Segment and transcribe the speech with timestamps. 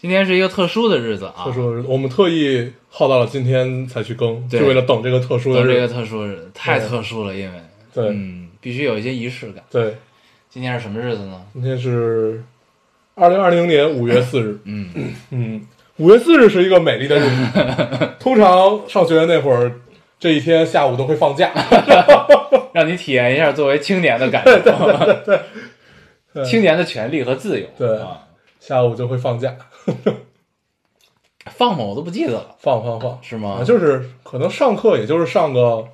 [0.00, 5.92] 今天是一个特殊的日子啊，特殊的日子，我们特意耗到了今天才去更，就为了等这个特殊的等这个日子。
[5.92, 7.60] 特殊日子，太特殊了，因为
[7.92, 9.62] 对嗯，必须有一些仪式感。
[9.70, 9.94] 对，
[10.48, 11.42] 今天是什么日子呢？
[11.52, 12.42] 今天是
[13.14, 14.58] 二零二零年五月四日。
[14.64, 14.90] 嗯，
[15.32, 15.66] 嗯，
[15.98, 18.08] 五月四日是一个美丽的日子。
[18.18, 19.70] 通常上学那会儿，
[20.18, 21.52] 这一天下午都会放假。
[22.72, 24.58] 让你体验一下作为青年的感受，
[26.32, 27.66] 对青年的权利和自由。
[27.76, 28.22] 对啊，
[28.58, 29.54] 下午就会放假，
[31.46, 31.84] 放吗？
[31.84, 33.64] 我都不记得了，放放放，是吗啊？
[33.64, 35.86] 就是可能上课也就是上个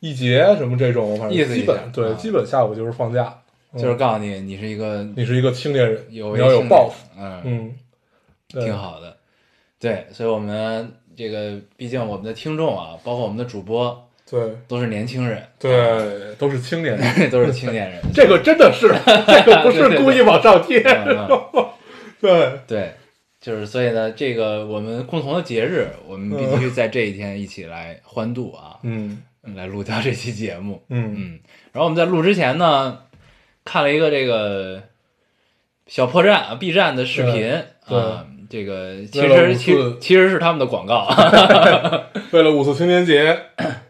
[0.00, 3.38] 一节什么这种，反正基本对，啊基本下午就是放假。
[3.74, 7.74] 就是告诉你，你是一个你是一个青年人，有你要有抱负。，嗯，嗯，
[8.48, 8.76] 挺。
[8.76, 9.16] 好的。
[9.80, 17.30] 对，所以我们这个，毕竟我们的听众啊，包括我们的主播，对都是年轻人，对，都是青年人。
[17.32, 17.98] 都是青年人。
[18.12, 20.82] 这个真的是，这个不是故意往上贴。
[22.20, 22.92] 对，对，
[23.42, 30.80] 就是所以呢，这个我们共同的节日，我们必须在这一天一起来欢度啊，嗯来录掉这期节目。
[30.88, 31.40] 嗯嗯，
[31.72, 33.00] 然后我们在录之前呢，
[33.64, 34.84] 看了一个这个
[35.88, 37.52] 小破站啊，B 站的视频
[37.86, 41.08] 啊，这个其实其其实是他们的广告，
[42.30, 43.36] 为了五四青年节，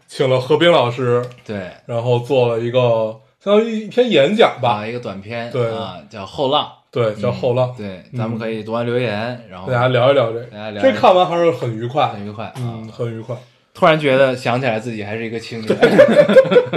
[0.07, 12.87] 请了何冰老师，对，然后做了一个相当于一篇演讲吧啊，，一个短片，对啊，叫《后浪》，对，叫后浪，对，咱们可以读完留言，然后大家聊一聊这大家聊个，这看完还是很愉快很，愉快啊嗯，。
[12.87, 13.35] 很愉快。
[13.73, 15.75] 突然觉得想起来自己还是一个青年，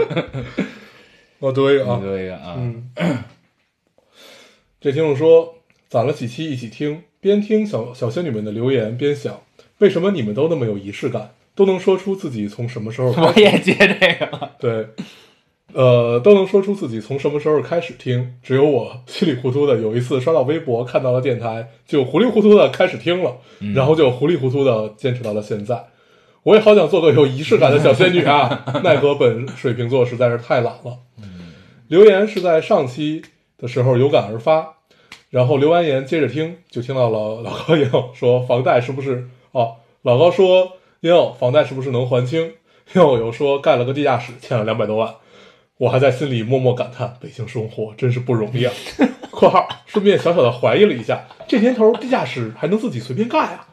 [1.38, 2.91] 我读一个啊，读一个啊，嗯，
[4.81, 5.56] 这听众说，
[5.91, 9.43] 攒了几期一起听，边听小小仙女们的留言，边想，
[9.78, 14.87] 为什么你们都那么有仪式感，都能说出自己从什么时候我也接这个，对，
[15.76, 23.37] 呃，都能说出自己从什么时候开始听，只有我 稀里糊涂的有一次刷到微博看到了电台，就糊里糊涂的开始听了，
[23.75, 25.84] 然后就糊里糊涂的坚持到了现在。
[26.44, 30.97] 我也好想做个有仪式感的小仙女啊， 奈何本水瓶座实在是太懒了。
[31.88, 33.20] 留言是在上期
[33.58, 34.76] 的时候有感而发，
[35.28, 39.75] 然后留完言接着听，就听到了老高也有说房贷是不是哦？
[40.00, 42.53] 老高说也有房贷是不是能还清？
[42.94, 45.12] 又有说盖了个地下室，欠了两百多万。
[45.78, 48.72] 我还在心里默默感叹，北京生活真是不容易啊。
[49.31, 53.66] （括号顺便小小的怀疑了一下，这年头地下室还能自己随便盖啊？）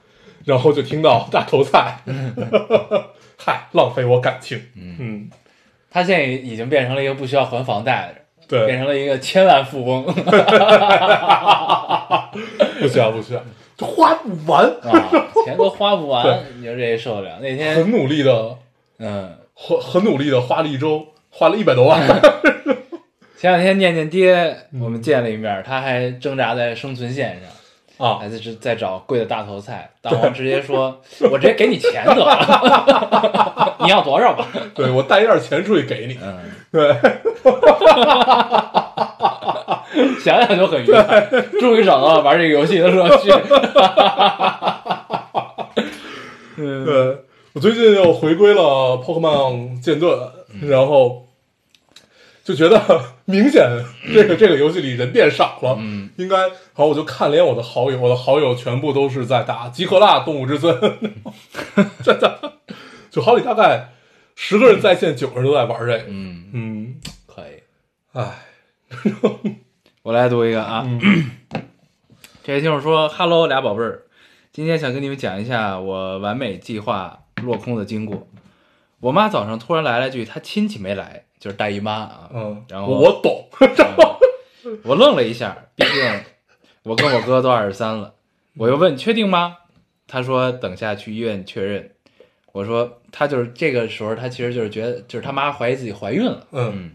[0.43, 1.99] 然后就听到大头菜，
[3.37, 4.61] 嗨，浪费我感情。
[4.75, 5.29] 嗯，
[5.89, 8.65] 他现在已经变成了一个不需要还房贷的人，对。
[8.65, 10.03] 变，成了一个千万富翁。
[10.03, 10.11] 不
[12.89, 13.41] 需要不需要，
[13.77, 15.09] 就花不完，啊，
[15.45, 17.39] 钱都花不完， 你说这受得了？
[17.41, 18.57] 那天很努力的，
[18.99, 21.99] 嗯，很很努力的花了一周，花了一百多万。
[23.35, 27.41] 前两天念念爹，嗯我们见了一面，他还挣扎在生存线
[27.97, 29.89] 上，啊还在在找贵的大头菜。
[30.01, 36.17] 大王直接说：“我直接给你钱得了， 你要多少吧对我带一点钱出去给你？”。
[36.23, 36.39] 嗯，
[36.71, 36.95] 对，
[40.21, 41.27] 想想就很愉快，
[41.59, 43.29] 终于找到了玩这个游戏的乐趣。
[46.55, 47.17] 嗯，对，
[47.53, 48.61] 我最近又回归了
[49.03, 50.17] Pokemon 剑盾，
[50.61, 51.22] 然后
[52.43, 53.63] 就觉得 明显
[54.13, 55.77] 这个这个游戏里人变少了。
[55.79, 60.77] 嗯，应该好，我就看连我的好友，我的好友全部都是在打吉克拉动物之森，
[62.03, 62.53] 真的，
[63.09, 63.89] 就好比大概
[64.35, 66.03] 十个人在线，九个人都在玩这个。
[66.09, 66.95] 嗯，嗯，
[67.25, 67.63] 可以。
[68.11, 68.45] 哎，
[70.03, 70.85] 我来读一个啊，
[72.43, 74.01] 这位听众说：“Hello，俩宝贝儿，
[74.51, 78.27] 今天想跟你们讲一下我完美计划落空的经过。
[78.99, 82.29] 我妈早上突然来了句，她亲戚没来，就是大姨妈啊。
[82.33, 83.45] 嗯，然后我我懂，
[84.85, 86.19] 我愣了一下，毕竟
[86.83, 88.13] 我跟我哥都二十三了。
[88.55, 89.57] 我又问确定吗？
[90.07, 91.89] 他说等下去医院确认。
[92.53, 96.47] 我说他就是这个时候，他其实就是觉得，就是他妈怀疑自己怀孕了。
[96.51, 96.91] 嗯，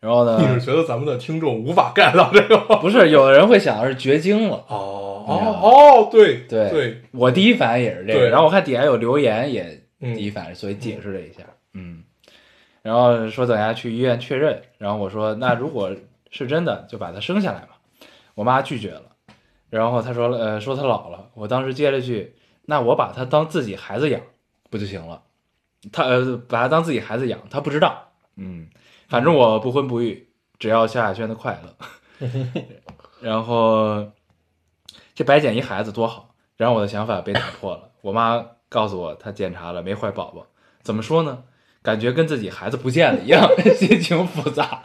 [0.00, 2.56] 然后呢，你是觉得咱们的听众无法 get 到这个？
[2.80, 4.64] 不是有的人会想的是绝经了。
[4.68, 11.42] 哦哦哦，对对对，我第一反应也是这个，然后我看底下有留言也嗯第一反应，所以解释了一下，
[11.72, 12.02] 嗯，
[12.84, 15.90] 然后说等下去医院确认，然后我说那如果
[16.30, 17.68] 是真的，就把她生下来嘛。
[18.34, 19.04] 我妈拒绝了，
[19.70, 22.36] 然后他说，呃，说他老了，我当时接了句，
[22.66, 24.20] 那我把他当自己孩子养
[24.68, 25.22] 不就行了？
[25.92, 28.68] 他呃，把他当自己孩子养，他不知道，嗯，
[29.08, 30.28] 反正我不婚不育，
[30.58, 32.28] 只要萧亚轩的快乐。
[33.22, 34.10] 然后
[35.14, 37.90] 这白捡一孩子多好，然后我的想法被打破了。
[38.02, 40.46] 我妈告诉我，她检查了没怀宝宝，
[40.82, 41.44] 怎么说呢？
[41.84, 43.46] 感觉跟自己孩子不见了一样，
[43.76, 44.80] 心情复杂。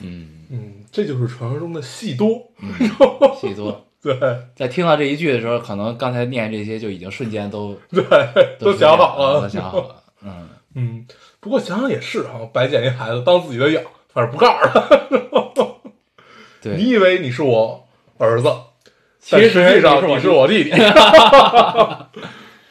[0.00, 2.52] 嗯，嗯，这就是传说中的戏多。
[3.40, 3.86] 戏多。
[4.02, 4.14] 对
[4.56, 8.02] 在听到这一句的时候，可能刚才念这些就已经瞬间都对，
[8.58, 9.48] 都都想好都了。
[9.48, 10.02] 想好了。
[10.22, 11.06] 嗯， 嗯，
[11.40, 13.82] 不过想想也是哈，白捡一孩子当自己的养，
[14.12, 14.86] 反正不告诉他。
[16.62, 17.88] 你对，以为你是我
[18.18, 18.52] 儿子，
[19.18, 20.70] 其实实际上你你是我弟弟。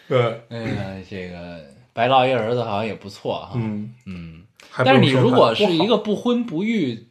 [0.07, 1.59] 对，哎呀，这个
[1.93, 3.51] 白老爷儿子好像也不错哈。
[3.55, 4.43] 嗯，嗯，
[4.85, 7.07] 但是你如果是一个不婚不育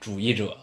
[0.00, 0.56] 主义者，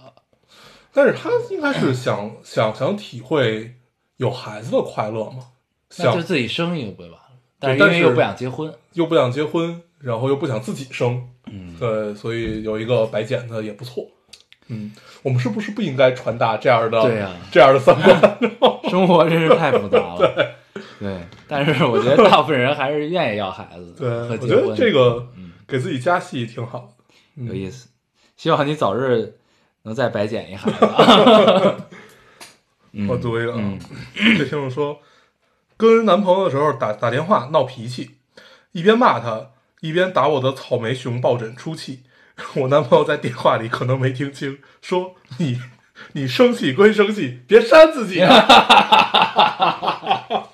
[0.94, 3.76] 但是他应该是想想想体会
[4.18, 5.48] 有孩子的快乐嘛，
[5.90, 7.28] 想那就自己生一个不就完了？
[7.60, 14.08] 但是因为又不想结婚，又不想结婚，然后又不想自己生，嗯，对，所以有一个白捡的也不错。
[14.68, 14.92] 嗯，
[15.22, 18.40] 我们是不是不应该传达这样的对呀这样的三观？
[18.90, 20.18] 生活真是太复杂了。
[20.36, 20.48] 对，
[21.48, 24.10] 但是我觉得大部分人还是愿意要孩子对。
[24.10, 26.94] 我觉得这个嗯给自己加戏挺好
[27.36, 27.88] 有意思，
[28.38, 29.36] 希望你早日
[29.84, 30.78] 能再白捡一孩子。
[32.94, 33.54] 嗯我读一个
[34.38, 35.00] 这听众说，
[35.78, 38.18] 跟男朋友的时候打打电话闹脾气，
[38.74, 42.04] 一边骂他，一边打我的草莓熊抱枕出气。
[42.56, 45.62] 我男朋友在电话里可能没听清，说你
[46.14, 48.36] 你生气归生气，别扇自己啊。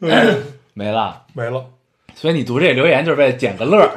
[0.00, 0.42] 嗯
[0.74, 1.22] 没了。
[1.34, 1.66] 没了，
[2.14, 3.90] 所以你读这留言就是为了捡个乐儿，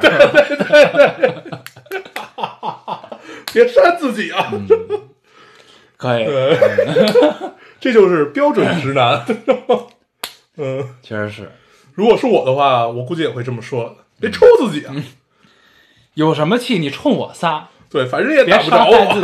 [3.52, 4.52] 别扇自己啊！
[5.96, 6.26] 可以，
[7.80, 9.24] 这就是标准直男。
[10.56, 11.50] 嗯，确实是。
[11.94, 13.96] 如果是我的话，我估计也会这么说的。
[14.20, 14.94] 别抽自己啊！
[16.14, 19.20] 有什么气你冲我撒，对，反正也打不着我。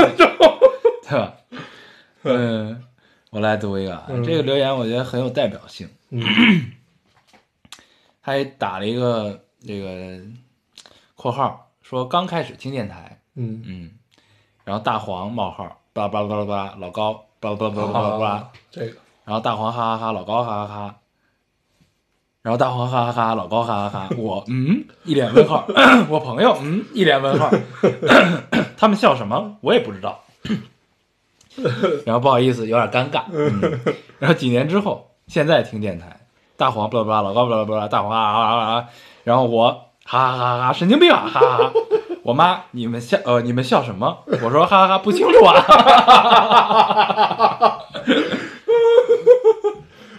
[1.09, 1.35] 对吧？
[2.25, 2.83] 嗯，
[3.37, 5.87] 我来读一个这个留言我觉得很有代表性。
[6.09, 6.23] 嗯。
[8.25, 10.19] 他还打了一个这个
[11.15, 13.91] 括号，说刚开始听电台，嗯，嗯，
[14.65, 18.97] 然后大黄冒号巴拉巴拉巴拉巴拉，老高巴拉巴拉巴拉巴拉巴拉啊，，这个。
[19.27, 20.97] 然后大黄哈哈哈，老高哈哈哈，
[22.41, 25.67] 然后大黄哈哈哈，老高哈哈哈，我嗯一脸问号，
[26.09, 27.51] 我朋友嗯一脸问号，
[28.79, 29.59] 他们笑什么？
[29.61, 30.25] 我也不知道，
[32.05, 33.81] 然后不好意思有点尴尬， 嗯，
[34.19, 36.21] 然后几年之后，现在听电台，
[36.57, 38.85] 大黄巴拉巴拉，老高巴拉巴拉，大黄啊啊啊啊，
[39.25, 39.71] 然后我
[40.05, 41.73] 哈哈哈哈，神经病啊，哈哈哈。
[42.23, 44.19] 我妈，你们笑呃，你们笑什么？
[44.43, 45.61] 我说哈哈哈，不清楚啊。
[45.61, 47.79] 哈哈哈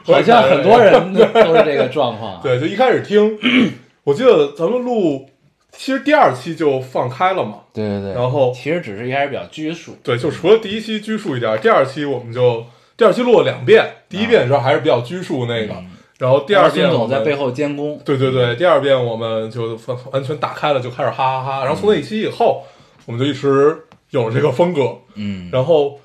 [0.05, 1.19] 好像很多人都
[1.53, 3.37] 是这个状况。，对，就一开始听，
[4.05, 5.29] 我记得咱们录，
[5.77, 7.59] 其实第二期就放开了嘛。
[7.71, 8.13] 对对对。
[8.13, 9.95] 然后其实只是一开始比较拘束。
[10.03, 12.65] 对，就除了第一期拘束一点，第二期我们就
[12.97, 15.75] 第二期录了两遍，第一遍的时候还是比较拘束那个，
[16.17, 18.01] 然后第二遍孙总在背后监工。
[18.03, 21.63] 对对对，第二遍我们就完完全打开了，就开始哈哈哈。
[21.63, 22.63] 然后从那一期以后，
[23.05, 23.77] 我们就一直
[24.09, 24.97] 有了这个风格。
[25.13, 25.99] 嗯然后，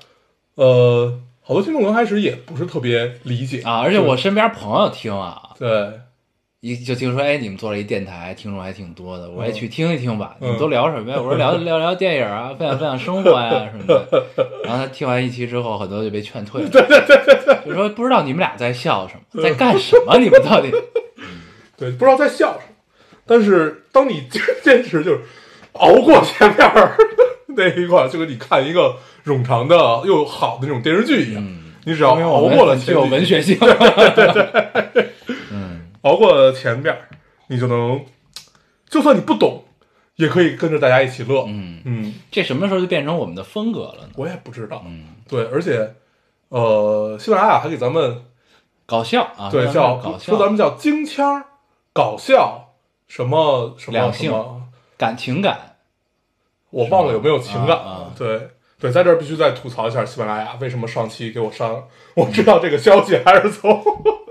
[0.55, 5.69] 呃，好多听众刚开始也不是特别理解啊，而且我身边朋友听啊，对
[6.65, 10.37] 一就听说哎，你们做了一电台，听众还挺多的，我也去听一听吧。
[10.39, 11.17] 嗯你们都聊什么呀？
[11.19, 14.25] 我说聊 聊聊电影啊，分享分享生活呀 什么的。
[14.63, 16.69] 然后他听完一期之后，很多就被劝退了。
[16.71, 20.17] 对对对对就说不知道你们俩在笑什么，在干什么？
[20.17, 20.71] 你们到底？
[21.77, 22.73] 对，不知道在笑什么。
[23.25, 24.23] 但是当你
[24.63, 25.19] 坚持就是
[25.73, 26.95] 熬过前面儿
[27.47, 31.43] 那一块儿，就跟你看一个冗长的又好的那种电视剧一样，
[31.85, 33.57] 你只要熬过了很具有文学性。
[33.61, 34.72] 嗯，
[36.03, 36.97] 熬过了前边，
[37.47, 38.05] 你就能，
[38.87, 39.65] 就算你不懂，
[40.15, 41.43] 也可以跟着大家一起乐。
[41.47, 44.09] 嗯嗯，这什么时候就变成我们的风格了呢？
[44.15, 44.83] 我也不知道。
[44.85, 45.95] 嗯，对，而且，
[46.49, 48.23] 呃，喜马拉雅还给咱们
[48.85, 51.45] 搞笑啊，对叫搞笑，说咱们叫京腔儿
[51.91, 52.75] 搞笑
[53.07, 54.63] 什么什么两性什么，
[54.97, 55.77] 感情感，
[56.69, 61.85] 我忘了有没有情感啊啊对对，在这儿必须再吐槽一下喜马拉雅为什么上期给我删了。
[62.15, 63.81] 我知道这个消息还是从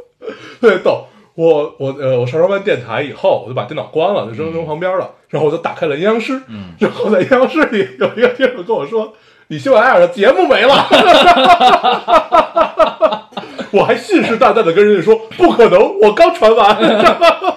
[0.60, 1.06] 特别逗。
[1.34, 5.10] 我我呃，我上上完电台以后，我就把电脑关了，就扔扔旁边了。
[5.28, 9.14] 然后我就打开了阴阳师，嗯， 然后在阴阳师里有一个听众跟我说
[9.48, 10.86] ：“你喜马拉雅的节目没了。
[13.72, 16.76] ”我还信誓旦旦的跟人家说：“不可能，我刚传完。”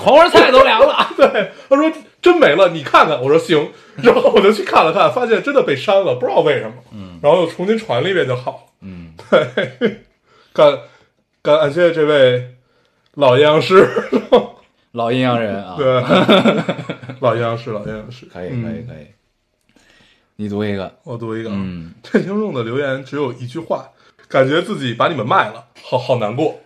[0.00, 1.06] 黄花菜都凉了。
[1.16, 3.22] 对，他说真没了，你看看。
[3.22, 3.70] 我说行，
[4.02, 6.72] 然后我就去看了看，发现真的被删了，不知道为什么。
[6.92, 8.58] 嗯，然然后又重新传了一遍就好了。
[8.82, 9.12] 嗯，
[10.52, 10.78] 感
[11.42, 12.54] 感谢这位
[13.16, 13.88] 老阴阳师，
[14.92, 15.86] 老阴阳人啊，对，
[17.20, 18.86] 老阴阳师，老阴阳师，可以可以嗯。
[18.86, 19.06] 可以，
[20.36, 21.56] 你读一个，我读一个，啊。
[21.58, 23.88] 嗯，这听众的留言只有一句话，
[24.28, 26.60] 感觉自己把你们卖了，好好难过。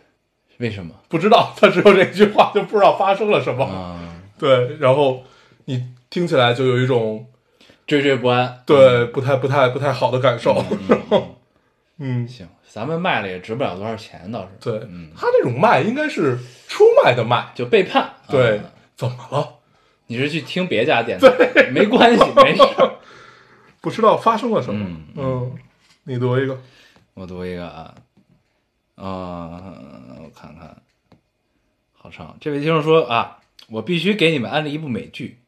[0.59, 0.93] 为什么？
[1.09, 3.65] 不知道 他只有这句话，就不知道发生了什么。
[3.65, 3.97] 啊？
[4.37, 5.23] 对，然后
[5.67, 7.29] 你听起来就有一种
[7.87, 8.61] 惴惴不安。
[8.67, 10.65] 对不太不太不太好的感受。
[10.69, 11.23] 嗯，嗯嗯
[12.03, 14.49] 嗯，行，咱们卖了也值不了多少钱，倒是。
[14.59, 17.53] 对嗯，他这种卖应该是出卖的卖。
[17.55, 18.15] 就背叛。
[18.27, 18.65] 对啊，
[18.97, 19.57] 怎么了？
[20.07, 22.97] 你是去听别家电 台，没关系，没事儿。
[23.83, 24.85] 不知道发生了什么。
[24.89, 25.53] 嗯嗯，
[26.05, 26.59] 你读一个。
[27.15, 27.95] 我读一个啊，
[28.95, 29.75] 啊、
[30.23, 30.75] 我看看，
[31.93, 32.37] 好长。
[32.41, 33.39] 这位听众说啊，
[33.69, 35.39] 我必须给你们安利一部美剧，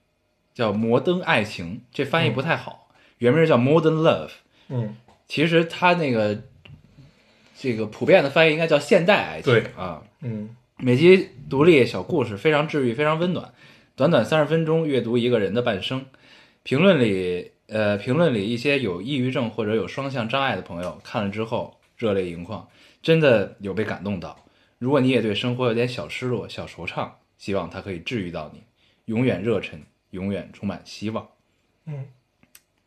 [0.52, 4.28] 叫《摩登爱情》，这翻译不太好，原名叫《Modern Love》。
[4.68, 4.96] 嗯
[5.32, 6.42] 其实它那个
[7.56, 10.02] 这个普遍的翻译应该叫现代爱情对啊。
[10.20, 13.54] 嗯每集独立小故事，非常治愈，非常温暖。
[13.96, 16.04] 短短三十分钟阅读一个人的半生。
[16.62, 22.68] 评论里，呃，评论里一些有抑郁症或者有双向障碍的朋友看了之后热泪盈眶，
[23.02, 24.44] 真的有被感动到。
[24.78, 27.08] 如果你也对生活有点小失落、小惆怅，
[27.38, 28.62] 希望它可以治愈到你，
[29.06, 31.26] 永远热忱，永远充满希望。
[31.86, 32.04] 嗯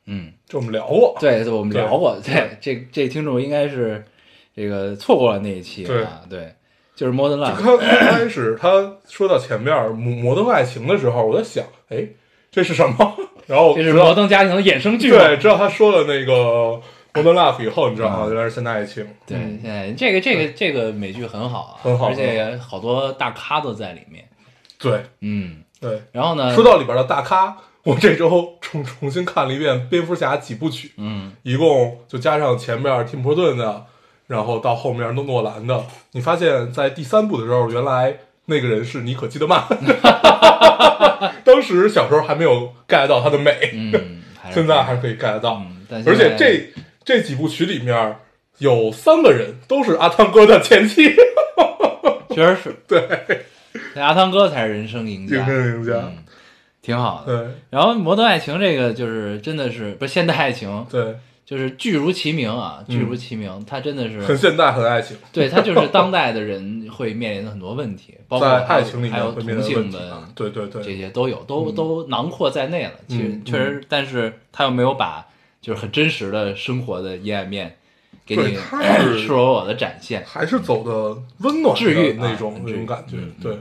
[0.07, 1.15] 嗯，这我们聊过。
[1.19, 4.03] 对，对我们聊过，对，这这听众应该是
[4.55, 6.03] 这个错过了那一期对。
[6.03, 6.53] 啊，对，
[6.95, 12.07] 就是 Modern Love，刚刚开始他说到前面摩摩登爱情的时候，我在想，哎，
[12.51, 13.15] 这是什么？
[13.47, 16.81] 然后这是摩登家庭的衍生剧，对，知道他说了那个
[17.13, 19.07] Modern love 以后，你知道啊，嗯原来是现代爱情。
[19.25, 24.27] 对，嗯现在这个这个这个美剧很好啊，很好而且好多大咖都在里面。
[24.79, 25.01] 对。
[25.21, 26.01] 嗯，对。
[26.11, 27.55] 然后呢，说到里边的大咖，
[27.85, 33.85] 我这周重 重新看了一遍《蝙蝠侠》几部曲，嗯，一共就加上前面蒂姆·波顿的，
[34.27, 39.63] 然后到后面诺诺兰的，你发现在第三部的时候，原来那个人是尼可基德曼。
[41.45, 45.63] 当时小时候还没有 get 到他的美，嗯， 现在还是可以 get 到。
[45.89, 46.73] 嗯，而且这
[47.03, 48.15] 这几部曲里面
[48.57, 51.15] 有三个人都是阿汤哥的前妻，
[52.29, 53.45] 确实是，对，
[53.93, 56.17] 那阿汤哥才是人生赢家，人生赢家嗯，
[56.85, 57.43] 挺好的。
[57.43, 57.51] 对。
[57.71, 62.95] 然后《摩登爱情》这个就是真的是不是现代爱情，对，就是剧如其名啊，嗯。
[62.95, 71.75] 剧如其名，它真的是很现代，很爱情， 对它就是当代的人会面临的很多问题， 包括爱情里还有同性临的对对对，这些都有，都嗯。
[71.75, 72.91] 都囊括在内了。
[73.07, 73.43] 其实嗯。
[73.45, 75.25] 确实，但是他又没有把
[75.61, 77.75] 就是很真实的生活的阴暗面
[78.25, 78.55] 给你
[79.17, 83.57] 赤裸裸的展现，还是走的温暖治愈那种啊那种感觉嗯，对，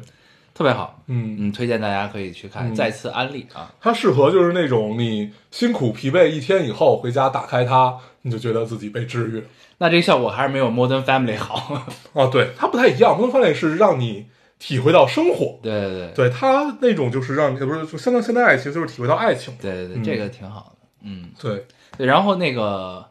[0.54, 1.02] 特别好。
[1.08, 3.74] 嗯，嗯，推荐大家可以去看，嗯再次安利啊。
[3.80, 9.42] 它适合就是那种你辛苦疲惫一天以后回家打开它，你就觉得自己被治愈
[9.78, 11.84] 那这个效果还是没有 Modern Family 好。
[12.14, 14.26] 啊，对，它不太一样，，Modern Family 是让你
[14.60, 20.86] 体会到生活，对对对对它那种就是让你不是就相当现代爱情，就是体会到爱情，对对对，嗯这个挺好的。
[21.02, 21.66] 嗯，对，
[21.98, 22.06] 对。
[22.06, 23.04] 然后那个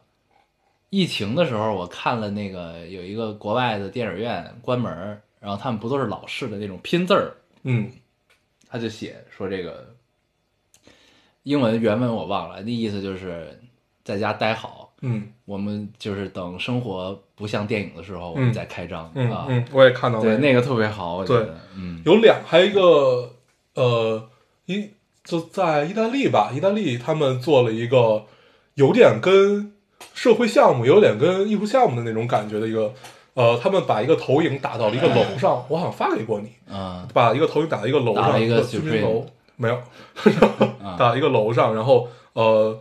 [0.88, 7.34] 疫情的时候，我看了那个有一个国外的电影院关门儿，然后他们不都是老式的那种拼字儿，
[7.64, 7.92] 嗯。
[8.66, 9.94] 他就写说这个
[11.42, 13.60] 英文原文我忘了，那意思就是
[14.02, 15.28] 在家待好，嗯。
[15.44, 19.44] 我们就是等生活不像电影的时候，我们嗯再开张、嗯啊。
[19.50, 20.62] 嗯，我也看到了对，那个。
[20.62, 23.34] 特别好，我觉得，嗯，有两，还有一个
[23.74, 24.30] 呃，
[24.64, 24.90] 一
[25.22, 28.24] 就在意大利吧，意大利他们做了一个
[28.74, 29.74] 有点跟
[30.14, 32.94] 社会项目，有点跟艺术项目的那种感觉的一个，
[33.34, 37.06] 呃，他们把一个投影打到了一个楼上，我好像发给过你，啊。
[37.12, 39.26] 把一个投影打到一个楼上，一个居民楼，
[39.56, 39.74] 没有，
[40.82, 40.96] 啊。
[40.98, 42.80] 打一个楼上，然后呃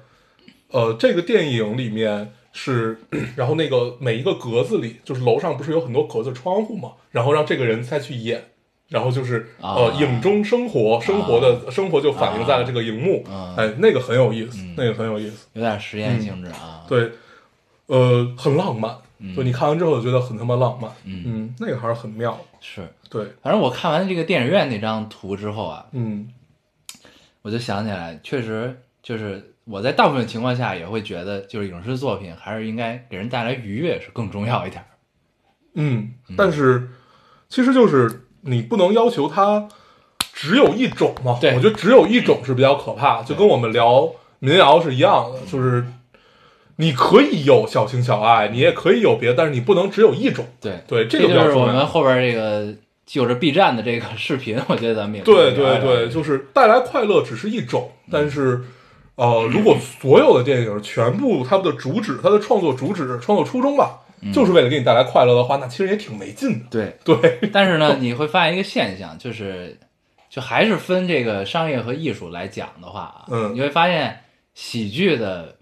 [0.70, 3.00] 呃，这个电影里面是，
[3.36, 8.50] 然后那个每一个格子里，就是楼上不是有很多格子窗户嘛，然后让这个人再去演，
[8.90, 9.74] 然后就是、啊。
[9.74, 13.56] 呃影中生活，生活的、生活就反映在了这个荧幕，啊。
[13.58, 14.76] 哎，那个很有意思，嗯。
[14.78, 16.86] 那个很有意思，有点实验性质啊。
[16.88, 17.10] 对，
[17.88, 19.36] 呃，很浪漫，嗯。
[19.36, 21.24] 就你看完之后觉得很他妈浪漫，嗯。
[21.26, 26.30] 嗯，那个还是很妙，是，对，反正我看完这个电影院那张图之后啊，嗯。
[27.42, 34.82] 我就想起来，确实就是我在大部分情况下也会觉得，就是影视作品还是应该给人带来愉悦是更重要一点。
[35.74, 36.90] 嗯，但是
[37.50, 39.68] 其实就是你不能要求它
[40.32, 41.38] 只有一种嘛。
[41.42, 41.54] 对。
[41.54, 45.86] 我觉得只有一种是比较可怕，就跟我们聊民谣是一样的，就是
[46.78, 50.46] 你可以有小情小爱，你也可以有别的，但是你不能只有一种。
[50.60, 51.66] 对，对，这个就是我。
[51.68, 52.74] 们后边这个
[53.06, 58.62] 就着 B 站的这个视频，我觉得咱们也对对对，就是带来快乐只是一种，但是
[59.16, 64.00] 呃，如果所有的电影全部它的主旨、它的创作主旨、创作初衷吧，
[64.34, 66.66] 就是为了给你带来快乐的话，那其实也挺没劲的。
[66.72, 69.78] 对， 对，但是呢，你会发现一个现象，就是
[70.30, 74.22] 就还是分这个商业和艺术来讲的话啊，嗯你会发现
[74.56, 75.56] 喜剧的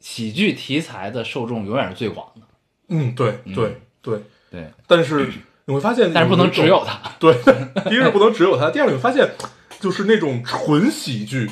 [0.00, 2.42] 喜剧题材的受众永远是最广的，
[2.88, 4.22] 嗯，对对对。
[4.50, 5.30] 对，但是
[5.66, 7.32] 你会发现，但是不能只有它， 对，
[7.88, 9.30] 第一是不能只有它，第二你会发现，
[9.78, 11.48] 就是那种纯喜剧，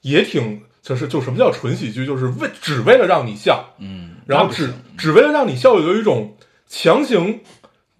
[0.00, 7.38] 也挺，就是就什么叫纯喜剧，就是为只为了让你笑，嗯，然后只只为了让你笑，有一种强行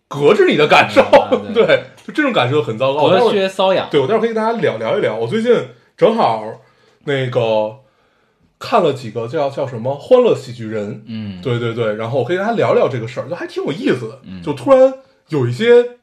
[0.08, 1.64] 隔着你的感受，嗯对。
[1.66, 3.04] 对，就这种感受很糟糕。
[3.04, 5.14] 我待隔会儿靴搔痒，对我待会儿可以跟大家聊聊一聊。
[5.14, 6.42] 我最近正好
[7.04, 7.76] 那个
[8.68, 14.20] 看了几个叫叫什么《欢乐喜剧人》，嗯，对对对，然后我可以跟大家聊聊这个事儿，就还挺有意思的。
[14.24, 14.42] 嗯。
[14.42, 14.92] 就突然
[15.28, 15.98] 有一些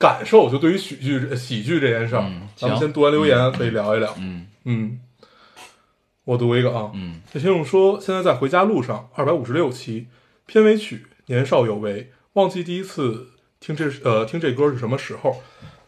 [0.00, 4.12] 感受，就对于喜剧喜剧这件事儿，嗯咱们先读完留言可以聊一聊。
[4.18, 4.48] 嗯。
[4.64, 4.98] 嗯，
[6.24, 7.20] 我读一个啊，嗯。
[7.32, 10.08] 这听众说现在在回家路上，二百五十六期
[10.46, 10.96] 片尾曲
[11.26, 13.28] 《年少有为》，忘记第一次
[13.60, 15.40] 听这呃听这歌是什么时候，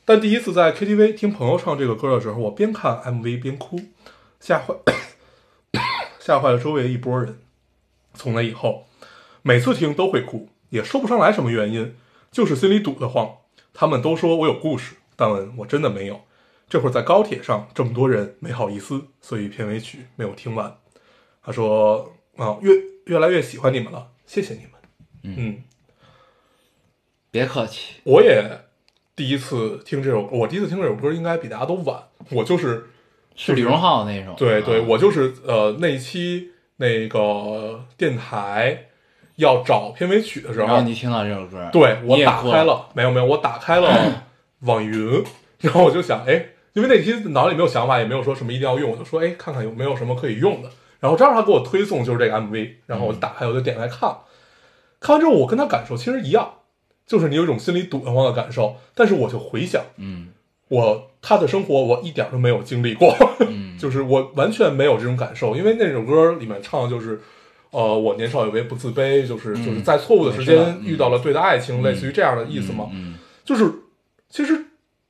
[0.05, 3.81] 但第一次在 KTV 听朋友唱这个歌的时候，我边看 MV 边哭，
[4.39, 4.73] 吓坏
[6.21, 7.41] 吓坏了周围一波人。
[8.15, 8.87] 从那以后，
[9.43, 11.97] 每次听都会哭，也说不上来什么原因，
[12.31, 13.39] 就是心里堵得慌。
[13.75, 16.21] 他们都说我有故事，但我真的没有。
[16.69, 20.77] 这会儿在高铁上，这么多人，没好意思，所以片尾曲没有听完。
[21.43, 22.71] 他说：“啊，越
[23.07, 24.71] 越来越喜欢你们了，谢谢你们。”
[25.23, 25.65] 嗯，
[27.31, 28.63] 别客气，我也
[29.17, 32.09] 第一次听这首，我第一次听这首歌应该比大家都晚。
[32.31, 32.91] 我就是，
[33.37, 38.87] 是李荣浩那种，对对，啊我就是呃那一期那个电台
[39.37, 44.25] 要找片尾曲的时候，然后你听到这首歌，对我你也哭打开了，没有没有，我打开了
[44.61, 45.25] 网易云，
[45.61, 50.69] 然后我就想，哎，因为那期脑里没有想法，也没有说什么一定要用，我就说，哎，看看有没有什么可以用的。
[51.01, 54.15] 然后正好他给我推送就是这个 MV，然后我就打开，我就点开看，
[55.01, 56.57] 看完之后我跟他感受其实一样，
[57.07, 60.29] 就是你有一种心里堵得慌的感受，但是我就回想嗯
[60.71, 63.69] 我他的生活，我一点都没有经历过，嗯。
[63.81, 67.19] 就是我完全没有这种感受，因为那首歌里面唱的就是，
[67.71, 72.89] 呃，我年少有为不自卑，就是、嗯就是在错误的时间遇到了对的爱情，类似于这样的意思嘛。
[72.93, 73.65] 嗯就是
[74.29, 74.67] 其实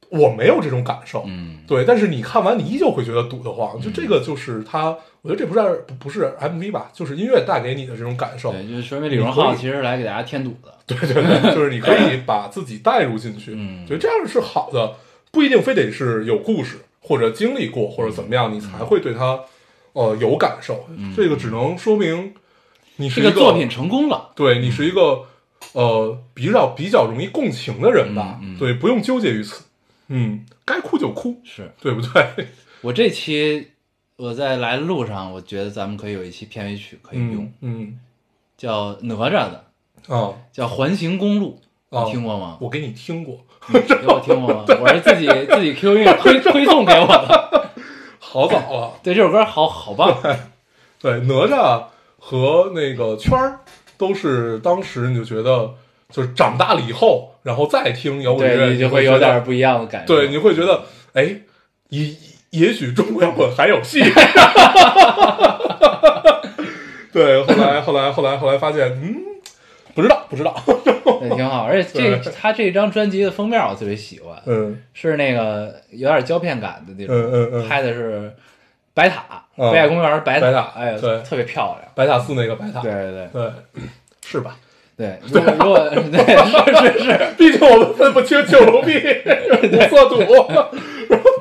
[0.09, 1.59] 我没有这种感受，嗯。
[1.67, 13.85] 对，但是你看完你依旧会觉得堵得慌，就这个就是他，我觉得这不是不不是 MV 吧，就是音乐带给你的这种感受，对，就是说明李荣浩其实是来给大家添堵的，对对对，就是你可以把自己带入进去，嗯。
[13.85, 14.95] 觉得这样是好的，
[15.31, 19.41] 不一定非得是有故事或者经历过或者怎么样，你才会对他
[19.93, 20.89] 呃有感受。
[21.17, 22.35] 这个只能说明
[22.97, 25.27] 你是一这个作品成功了，对你是一个
[25.73, 29.65] 呃比较比较容易共情的人吧，对，不用纠结于此，
[30.09, 31.73] 嗯，该哭就哭，是。
[31.81, 32.49] 对不对？
[32.83, 33.69] 我这期
[34.17, 38.01] 我在来的路上，我觉得咱们可以有一期片尾曲可以用，嗯嗯。
[38.57, 39.65] 叫哪吒的，
[40.09, 42.57] 哦叫《环形公路》，啊，你听过吗？
[42.61, 43.39] 我给你听过，
[43.73, 44.65] 给我听过吗？
[44.81, 47.71] 我是自己自己 QQ 音乐推 推送给我的。
[48.21, 48.93] 好早了。
[49.03, 50.17] 对，这首歌好好棒，
[51.01, 51.83] 对，哪吒
[52.19, 53.59] 和那个圈儿
[53.99, 55.75] 都是当时你就觉得，
[56.11, 60.15] 就是长大了以后，然后再听摇滚乐，你就会有点不一样的感觉。
[60.15, 60.83] 对，你会觉得，
[61.15, 61.41] 哎，
[61.89, 62.15] 也
[62.51, 64.01] 也许中国摇滚还有戏。
[67.13, 69.17] 对，后来后来后来后来发现，嗯，
[70.01, 70.55] 不知道不知道，
[71.23, 71.65] 也， 挺好。
[71.65, 78.33] 而且这对他这张专辑的封面我特别喜欢，嗯是那个有点胶片感的那种，嗯嗯嗯拍的是
[78.95, 81.93] 白塔，嗯北海公园白白塔哎，对特别漂亮。
[81.95, 83.83] 白塔寺那个白塔，对对对对，
[84.27, 84.57] 是吧？
[84.97, 85.79] 对， 如果如果
[86.13, 90.17] 对是是是毕竟我们分不清九龙壁、五色土、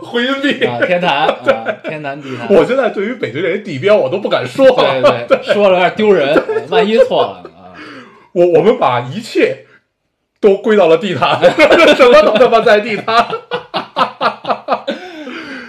[0.05, 0.63] 回音壁。
[0.65, 1.35] 啊，天坛啊，
[1.83, 2.47] 天坛地坛。
[2.49, 5.25] 我现在对于北京这些地标，我都不敢说对了。
[5.27, 7.58] 对对，说了有点丢人，万一错了呢啊。
[8.33, 9.65] 我我们把一切
[10.39, 11.39] 都归到了地坛，
[11.95, 13.27] 什么都他妈在地坛。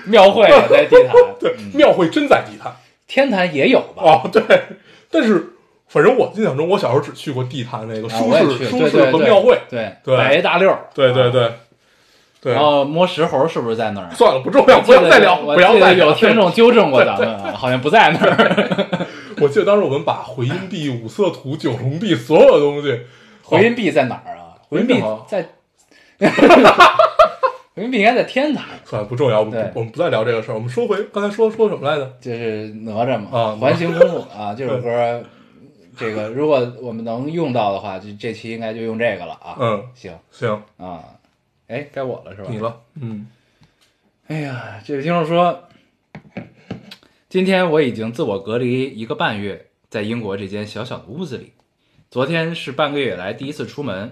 [0.07, 2.75] 庙会也在地坛， 对，庙会真在地坛
[3.07, 4.03] 天坛也有吧？
[4.03, 4.42] 哦，对，
[5.11, 5.51] 但是
[5.88, 9.59] 反正我印象中，我小时候只去过地坛那个啊，舒适舒适和庙会。
[9.68, 10.81] 对对摆一大溜儿，啊。
[10.94, 11.53] 对对对
[12.42, 14.11] 对然，后摸石猴是不是在那儿？
[14.14, 19.07] 算了，不重要，不要再聊，不要再聊有听众纠正过咱们啊，好像不在那儿。
[19.44, 23.00] 我记得当时我们把回音壁、五色图、九龙壁所有的东西，
[23.42, 24.55] 回音壁在哪儿啊？
[24.68, 25.48] 回音壁在，
[27.74, 30.55] 回音壁应该在天坛，算了，不重要，我们我们不再聊这个事儿。
[30.55, 32.12] 我们说回刚才说说什么来着？
[32.20, 35.22] 就是哪吒嘛，啊环形公路啊，这首歌，
[35.96, 39.57] 这个如果我们能用到的话，这这期应该就用这个了啊。
[39.59, 41.05] 嗯，行行，啊，
[41.68, 42.48] 哎，该我了是吧？
[42.50, 42.59] 你。
[42.59, 43.26] 了，嗯
[44.29, 45.64] 哎呀，这位听众说，
[47.31, 51.53] 今天我已经自我隔离一个半月，在英国这间小小的屋子里。
[52.11, 54.11] 昨天是半个月以来第一次出门，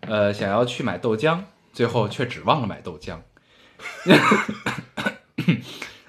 [0.00, 3.20] 呃，想要去买豆浆，最后却只忘了买豆浆。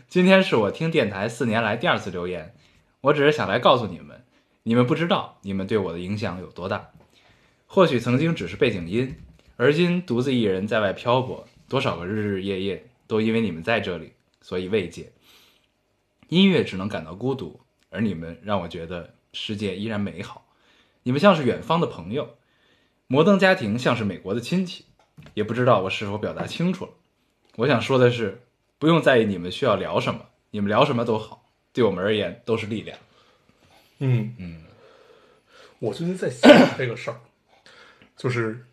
[0.10, 2.54] 今天是我听电台四年来第二次留言，
[3.00, 4.22] 我只是想来告诉你们，
[4.64, 6.90] 你们不知道你们对我的影响有多大。
[7.68, 9.16] 或许曾经只是背景音，
[9.56, 15.10] 而今独自一人在外漂泊，多少个日日夜夜都因为你们在这里，所以慰藉。
[16.34, 20.48] 音乐只能感到孤独，而你们让我觉得世界依然美好。
[21.04, 22.36] 你们像是远方的朋友，
[23.08, 24.86] 摩登家庭像是美国的亲戚。
[25.36, 26.92] 也不知道我是否表达清楚了。
[27.56, 28.42] 我想说的是，
[28.80, 32.98] 不用在意你们需要聊什么，你们聊什么都好，对我们而言都是力量。
[34.00, 34.64] 嗯嗯，
[35.78, 37.22] 我最近在想这个事儿，
[38.18, 38.66] 就是，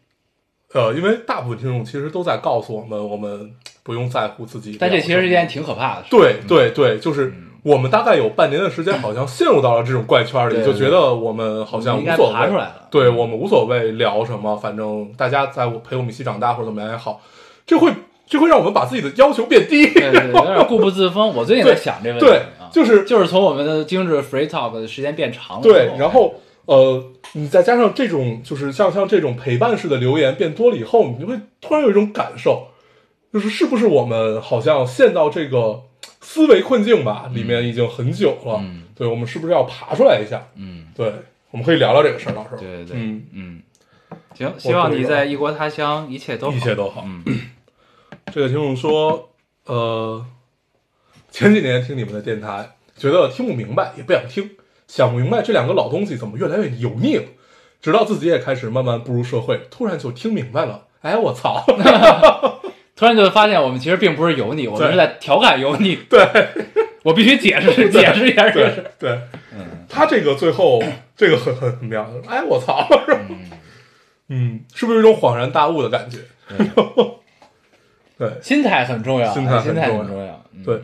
[0.72, 4.78] 呃，因为大部分听众其实都在告诉我们，我们不用在乎自己。
[4.80, 6.10] 但这其实是一件挺可怕的事。
[6.10, 12.88] 对对对，就是我们大概有半年的时间，好像陷入到了这种怪圈里，就觉得我们好像无所谓出来了。
[12.90, 17.20] 对我们无所谓聊什么，反正大家在我陪我们一起长大或者怎么样也好，
[17.66, 17.92] 这会
[18.26, 19.86] 这会让我们把自己的要求变低。
[19.88, 21.34] 对对，有点固步自封。
[21.34, 26.34] 我最近在想这个问题就是就是从我们的精致 free talk 的时间变长了对，然后
[26.66, 32.68] 呃，你再加上这种就是像像这种陪伴式的留言变多了以后，你就会突然有一种感受，
[33.32, 35.80] 就是是不是我们好像陷到这个
[36.20, 38.60] 思维困境吧里面已经很久了？
[38.62, 40.46] 嗯对，我们是不是要爬出来一下？
[40.54, 41.10] 嗯，对，
[41.50, 42.56] 我们可以聊聊这个事儿，到时候。
[42.58, 43.62] 对对对，嗯，嗯，
[44.34, 47.02] 行，希望你在异国他乡一切都好一切都好。
[47.06, 47.24] 嗯，
[48.32, 49.30] 这个听众说，
[49.64, 50.24] 呃，
[51.30, 54.50] 前几年听你们的电台，觉得听不明白，也不想听，
[54.86, 57.24] 想不明白这两个老东西怎么越来越油腻了。
[57.80, 60.88] 直到自己也开始慢慢步入社会，突然就听明白了。
[61.00, 61.64] 哎，我操！
[63.00, 65.98] 突然就发现我们其实并不是油腻，我们是在调侃油腻。
[66.10, 66.20] 对
[67.02, 68.84] 我必须解释 解释一下这个事。
[68.98, 69.18] 对对，
[69.56, 70.82] 嗯他这个最后
[71.16, 72.06] 这个很很很妙。
[72.28, 72.86] 哎，我操！
[73.08, 73.40] 嗯，
[74.28, 76.18] 嗯，是不是有一种恍然大悟的感觉？
[78.18, 80.44] 对心态很重要，心态很心态重要很重要。
[80.52, 80.82] 嗯对，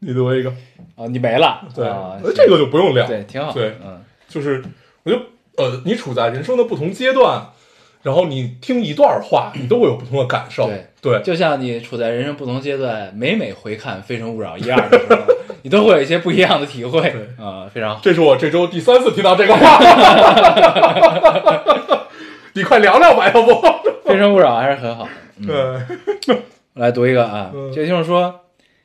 [0.00, 0.50] 你读一个，
[0.94, 1.66] 啊，你没了。
[1.74, 1.86] 对，
[2.34, 3.06] 这个就不用聊。
[3.06, 3.50] 对挺好。
[3.50, 4.62] 对嗯就是
[5.04, 5.22] 我觉得
[5.56, 7.46] 呃，你处在人生的不同阶段，
[8.06, 10.68] 然后你听一段话，你都会有不同的感受。
[10.68, 17.00] 对对就像你处在人生不同阶段，每每回看《非诚勿扰》一二的时候， 你都会有一些不一样的体会。
[17.00, 18.00] 对啊，非常好。
[18.00, 19.80] 这是我这周第三次听到这个话，
[22.54, 23.50] 你快聊聊吧，要不？
[24.04, 25.10] 《非诚勿扰》还是很好的。
[25.40, 25.56] 嗯对，
[26.74, 28.42] 我来读一个啊，嗯这个听众说，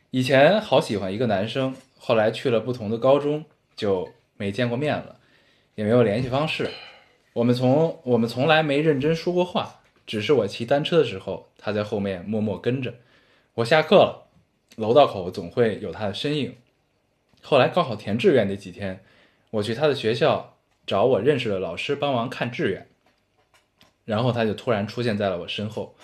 [0.09, 5.17] 以前好喜欢一个男生，后来去了不同的高中，就没见过面了，
[5.75, 6.67] 也没有联系方式。
[7.33, 12.95] 我们从我们从来没认真说过话，只是我骑单车的时候，他在后面默默跟着。
[13.53, 14.27] 我下课了，
[14.75, 16.57] 楼道口总会有他的身影。
[17.41, 19.03] 后来高考填志愿那几天，
[19.49, 22.87] 我去他的学校找我认识的老师帮忙看志愿，
[24.03, 25.95] 然后他就突然出现在了我身后。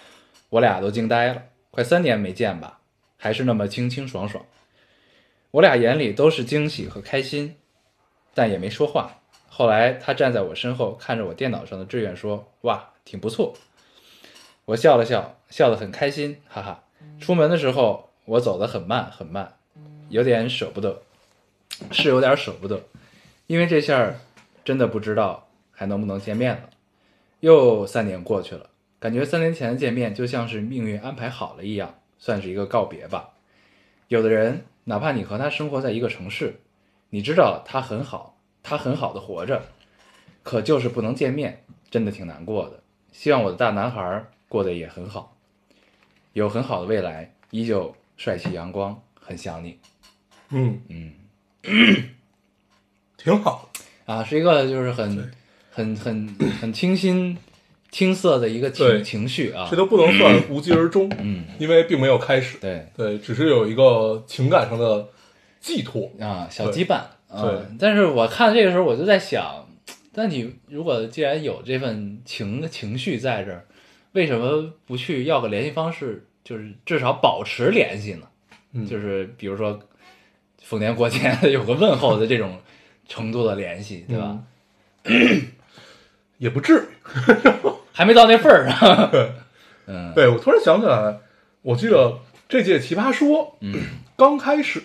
[0.49, 2.79] 我俩都惊呆了，快三年没见吧，
[3.17, 4.45] 还是那么清清爽爽。
[5.51, 7.57] 我俩眼里都是惊喜和开心，
[8.33, 9.19] 但也没说话。
[9.57, 13.55] 后来他站在我身后，看着我电脑上的志愿说：“哇，挺不错。”
[14.65, 16.83] 我笑了笑，笑得很开心，哈哈。
[17.19, 19.57] 出门的时候，我走得很慢很慢，
[20.09, 21.01] 有点舍不得，
[21.89, 22.83] 是有点舍不得，
[23.47, 24.19] 因为这下儿
[24.63, 26.69] 真的不知道还能不能见面了。
[27.39, 28.69] 又三年过去了。
[28.99, 33.31] 感觉三年前的见面就像是命运安排好了一样，算是一个告别吧。
[34.07, 36.59] 有的人，哪怕你和他生活在一个城市，
[37.09, 38.36] 你知道他很好，
[38.67, 39.63] 他很好的活着，
[40.43, 42.83] 可就是不能见面，真的挺难过的。
[43.13, 45.37] 希望我的大男孩过得也很好，
[46.33, 49.79] 有很好的未来，依旧帅气阳光，很想你。
[50.49, 51.13] 嗯，嗯，
[53.17, 53.69] 挺好。
[54.05, 55.31] 啊，是一个就是很
[55.71, 56.27] 很很
[56.59, 57.37] 很清新、
[57.89, 59.77] 青涩的一个情情绪啊这。
[59.77, 62.57] 都不能算无疾而终，嗯，因为并没有开始。
[62.57, 62.85] 对。
[62.97, 65.07] 对，只是有一个情感上的
[65.61, 66.11] 寄托。
[66.19, 67.01] 啊，小羁绊。
[67.29, 69.67] 啊对但是我看这个时候，我就在想，
[70.15, 73.65] 那你如果既然有这份情情绪在这儿，
[74.13, 78.27] 为什么不去要个联系方式，就是至少保持联系呢？
[78.73, 79.79] 嗯就是比如说
[80.61, 81.19] 逢年过节
[81.51, 82.59] 有个问候的这种
[83.07, 84.39] 程度的联系，对吧？
[86.37, 86.83] 也不至于。
[87.93, 88.69] 还没到那份儿
[89.87, 91.17] 嗯 对我突然想起来，
[91.63, 93.73] 我记得这届奇葩说嗯
[94.15, 94.81] 刚开始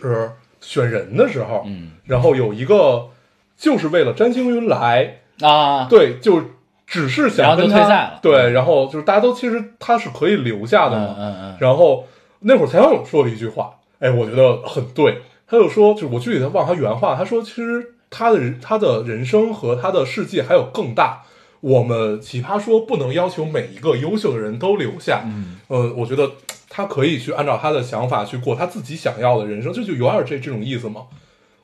[0.63, 1.91] 选人的时候，嗯。
[2.07, 3.11] 然后有一个
[3.59, 6.43] 就是为了詹青云来，啊，对，就
[6.87, 8.19] 只是然后就想跟他退赛了。
[8.23, 11.57] 对，然后就是大家都其实他是可以留下的嘛，嗯嗯嗯。
[11.61, 12.07] 然后
[12.41, 21.23] 那会儿采访有说了一句话，哎，我觉得很对，他就说，就是我具体的忘他原话，他说其实他的人他的人生和他的世界还有更大。
[21.61, 26.29] 我们奇葩说不能要求每一个优秀的人都留下，嗯，呃，我觉得
[26.75, 31.03] 他可以去按照他的想法去过他自己想要的人生，这就有点这这种意思嘛。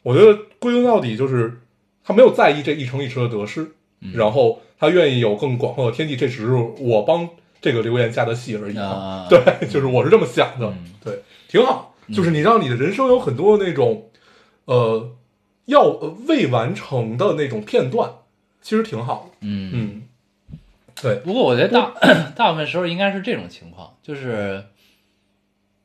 [0.02, 1.62] 我觉得归根到底就是
[2.04, 4.12] 他没有在意这一城一池的得失，嗯。
[4.12, 7.26] 然后他愿意有更广阔的天地，这只是我帮
[7.58, 9.26] 这个留言加的戏而已啊。
[9.30, 10.92] 对，就是我是这么想的，嗯。
[11.02, 11.94] 对，挺好。
[12.12, 14.10] 就是你让你的人生有很多那种，
[14.66, 15.10] 呃，
[15.64, 18.10] 要呃未完成的那种片段，
[18.60, 19.36] 其实挺好的。
[19.40, 19.70] 嗯。
[19.72, 20.58] 嗯，
[21.00, 21.94] 对，不过我觉得大
[22.36, 24.64] 大部分时候应该是这种情况，就是，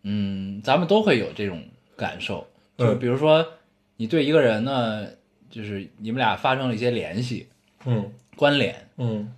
[0.04, 1.64] 嗯，咱们都会有这种
[1.96, 2.46] 感受，
[2.78, 3.46] 就比如说
[3.96, 5.08] 你对一个人呢，
[5.50, 7.48] 就是你们俩发生了一些联系、
[7.86, 8.12] 嗯。
[8.36, 9.32] 关联，嗯。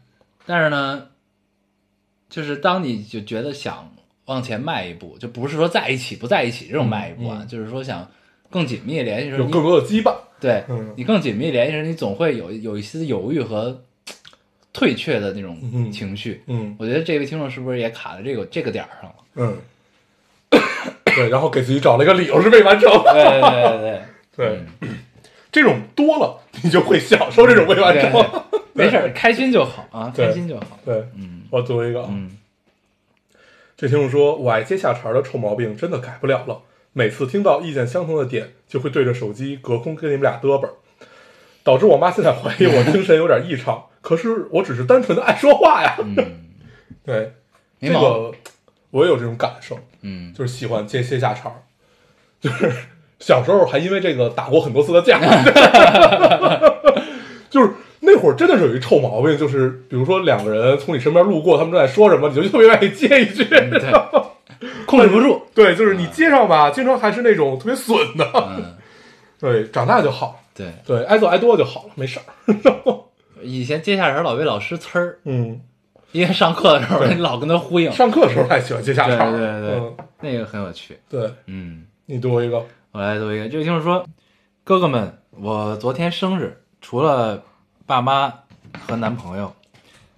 [0.45, 1.07] 但是呢，
[2.29, 3.93] 就是当你就觉得想
[4.25, 7.47] 往前迈一步，就不是说在一起不在一起这种迈一步啊，嗯嗯。
[7.47, 8.09] 就是说想
[8.49, 10.15] 更紧密联系时，有更多的羁绊。
[10.39, 10.93] 对、嗯。
[10.97, 13.83] 你更紧密联系时，你总会有有一丝犹豫和
[14.73, 15.91] 退却的那种嗯。
[15.91, 16.41] 情绪。
[16.47, 16.75] 嗯。
[16.79, 19.15] 我觉得这位听众是不是也卡在这个这个点儿上了？
[19.35, 19.57] 嗯，
[21.15, 22.91] 对，然后给自己找了一个理由是未完成。
[23.03, 24.01] 对对对对
[24.35, 24.89] 对，
[25.51, 28.25] 这种多了，你就会享受这种未完成。
[28.73, 30.79] 没事，开心就好啊，开心就好。
[30.83, 32.37] 对，嗯我读一个啊，嗯
[33.77, 36.59] 这听众说，我爱接下茬儿的臭毛病真的改不了了。
[36.91, 40.73] 每次听到意见相同的点，就会对着手机隔空跟你们俩嘚啵儿，
[41.63, 43.85] 导致我妈现在怀疑我精神有点异常。
[44.01, 45.95] 可是我只是单纯的爱说话呀。
[45.99, 46.15] 嗯，
[47.05, 47.33] 对。
[47.81, 48.31] 这个
[48.95, 51.55] 我也有这种感受，嗯，就是喜欢接接下茬儿，
[52.39, 52.71] 就是
[53.19, 55.19] 小时候还因为这个打过很多次的架，
[57.51, 63.91] 就是那会儿真的是有一臭毛病，就是比如说两个人从你身边路过，他们正在说什么，你就特别愿意接一句，对，
[64.87, 65.41] 控制不住。
[65.53, 68.77] 对，就是你接上吧，经常还是那种特别损的，嗯，
[69.37, 72.55] 对，长大就好，对，对，挨揍挨多就好了，没事儿，
[73.43, 75.59] 以前接下茬老被老师呲儿，嗯，
[76.15, 80.97] 因为上课的时候你老跟他呼应，上课的时候还喜欢接下茬，对对对嗯那个很有趣。
[81.09, 84.07] 对，嗯，你读一个，我来读一个，这位听众说
[84.63, 87.43] ：“哥哥们，我昨天生日，除了
[87.85, 88.33] 爸妈
[88.87, 89.53] 和男朋友，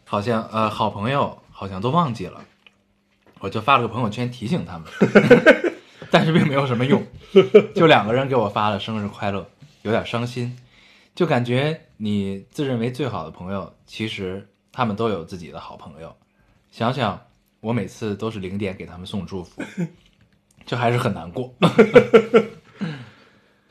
[0.05, 2.41] 好像呃好朋友好像都忘记了，
[3.39, 4.87] 我就发了个朋友圈提醒他们，
[6.11, 7.03] 但是并没有什么用，
[7.73, 9.47] 就两个人给我发了生日快乐，
[9.81, 10.55] 有点伤心，
[11.15, 16.15] 就感觉你自认为最好的朋友，其实他们都有自己的好朋友，
[16.71, 17.19] 想想
[17.61, 19.63] 我每次都是零点给他们送祝福，
[20.67, 21.51] 就还是很难过。”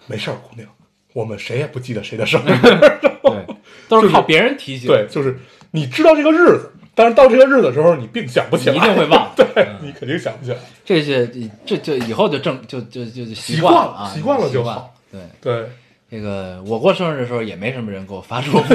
[0.08, 0.68] 没事儿，姑娘，
[1.12, 2.58] 我们谁也不记得谁的生日，
[3.22, 3.46] 对，
[3.88, 5.38] 都是靠别人提醒，对，就是
[5.70, 9.46] 你知道这个日子，但是到这个日子的时候，你并想不起来，你一定会忘对
[9.80, 11.30] 你肯定想不起来，这些
[11.64, 14.92] 这就以后就正就就就就习习惯了啊，习惯了就习惯好。
[15.12, 15.70] 对，对，
[16.08, 18.74] 那个我过生日的时候也没什么人给我发祝福，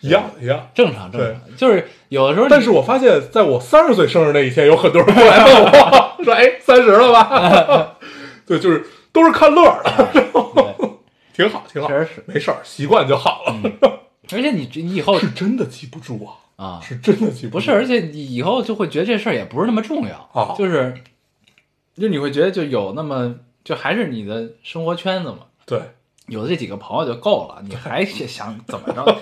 [0.00, 0.68] 一样一样。
[0.74, 7.96] 正常正常，就是有的时候，但是我发现，在我三十岁生日那一天，有很多人过来问我 说：“哎，三十了吧？”
[8.46, 10.24] 对，就是都是看乐儿的，对
[11.34, 13.54] 挺好，挺好，确实是没事儿，习惯就好了。
[14.32, 17.52] 而且你你以后是真的记不住啊，啊，是真的记不住。
[17.52, 20.94] 不是，而且你以后就会觉得这事儿也不是那么重要啊就是
[21.94, 23.34] 就你会觉得就有那么
[23.64, 25.80] 就还是你的生活圈子嘛，对，
[26.26, 29.16] 有的这几个朋友就够了，你还想想怎么着？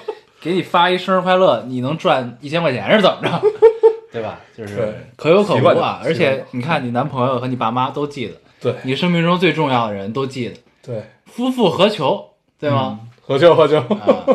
[0.45, 3.41] 给你发一生日快乐，你能赚一千块钱是怎么着？
[4.13, 4.39] 对吧？
[4.55, 6.03] 就是可有可无啊。
[6.05, 12.29] 而且你看，你男朋友和你爸妈都记得，对，你生命中最重要的人都记得，对，夫复何求？
[12.59, 13.01] 对吗？
[13.23, 14.27] 喝酒喝酒，啊，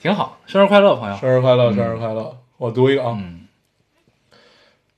[0.00, 1.16] 挺好，生日快乐，朋友。
[1.16, 2.38] 生日快乐，生日快乐！
[2.58, 3.48] 我读一个啊，嗯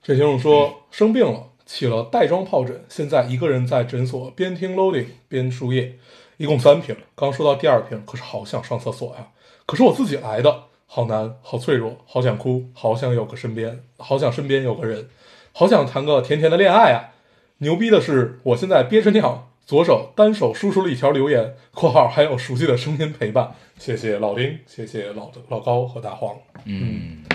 [0.03, 5.97] 这听众说生病了，起了带状疱疹，现在一个人在诊所边听 loading 边输液，
[6.37, 9.27] 一共三瓶，刚说到第二瓶，可是好想上厕所呀，
[9.67, 15.09] 可是我自己来的，好难，好脆弱，好想哭，好想有个身边，好想身边有个人，
[15.51, 17.11] 好想谈个甜甜的恋爱啊！
[17.59, 27.25] 牛逼的是，我现在憋着尿，左手单手输出了一条留言（括号还有熟悉的声音陪伴），谢谢老丁，谢谢老老高和大黄，嗯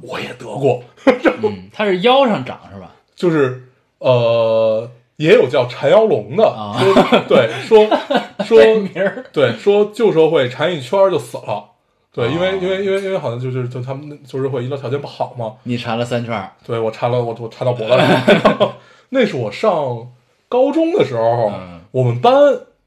[0.00, 0.82] 我也得过。
[1.44, 2.96] 嗯，他是腰上长是吧？
[3.14, 4.90] 就是呃，
[5.22, 6.76] 也有叫缠腰龙的，啊。
[6.78, 7.86] 说对 说
[8.44, 9.24] 说名儿。
[9.32, 11.64] 对说旧社会缠一圈儿就死了，
[12.12, 17.96] 对，因为啊因为因为因为好像就是就他们旧社会医疗条件不好嘛，你缠了三圈儿，对我缠了我我缠到脖子
[18.42, 18.72] 上，
[19.10, 20.08] 那是我上
[20.48, 21.80] 高中的时候，嗯。
[21.92, 22.32] 我们班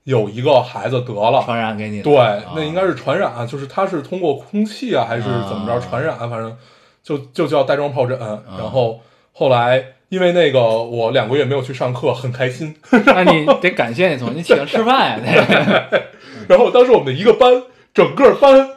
[0.03, 2.01] 有一个孩子得了，传染给你。
[2.01, 2.53] 对，啊。
[2.55, 5.79] 那应该是传染，就是他是通过空气啊，还是怎么着啊。
[5.79, 6.57] 传染，反正
[7.03, 8.19] 就就叫带状疱疹。
[8.19, 8.99] 然后
[9.31, 12.75] 后来因为那个我两个月没有去上课，很开心。
[13.05, 15.87] 那你得感谢你同学，你请他吃饭呀。
[16.47, 17.63] 然后当时我们的一个班，
[17.93, 18.69] 整个班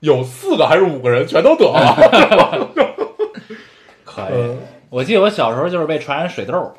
[0.00, 2.68] 有四个还是五个人全都得了。
[4.04, 4.58] 可以嗯，
[4.90, 6.72] 我记得我小时候就是被传染水痘，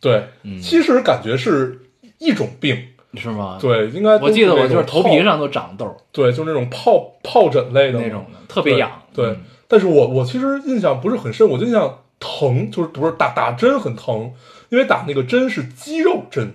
[0.00, 1.80] 对，嗯其实感觉是
[2.18, 2.76] 一种病。
[3.14, 8.90] 是吗？，对，应该我记得我就是头皮，上都长痘对，就是那种疱疱疹类的那种的，特别痒。
[9.14, 14.32] 对，嗯但是我我其实印象不是很深，我就印象疼，就是不是打打针很疼，
[14.70, 16.54] 因为打那个针是肌肉针，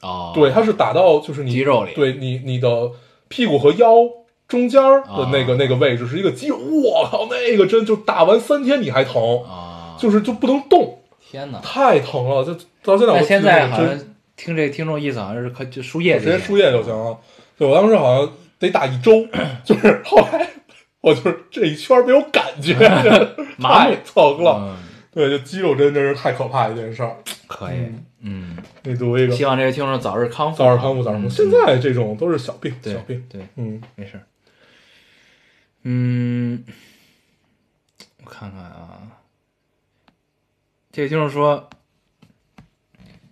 [0.00, 2.90] 哦，对，它是打到就是你肌肉里对你你的
[3.28, 3.94] 屁股和腰
[4.46, 11.58] 中间的那个、啊那个位置是一个肌肉，我靠，那个针就打完三天你还疼，啊，就是就不能动，天哪！
[11.60, 13.98] 太疼了，就到现在我但现在好像
[14.36, 17.18] 听这听众意思，好像是可就输液直接输液就行了。
[17.58, 19.26] 对我当时好像得打一周，
[19.64, 20.48] 就是后来
[21.08, 22.74] 我就是这一圈没有感觉，
[23.56, 24.58] 麻木太疼了。
[24.60, 24.76] 嗯，
[25.10, 27.16] 对，就肌肉真真是太可怕一件事儿。
[27.46, 27.78] 可以，
[28.20, 31.28] 嗯，你读一个，希望这个听众早日康复，早日康复，早日康复。
[31.28, 33.24] 嗯现在这种都是小病，对小病。
[33.30, 34.20] 对，嗯没事。
[35.84, 36.62] 嗯，
[38.22, 39.00] 我看看啊，
[40.92, 41.70] 这个听众说，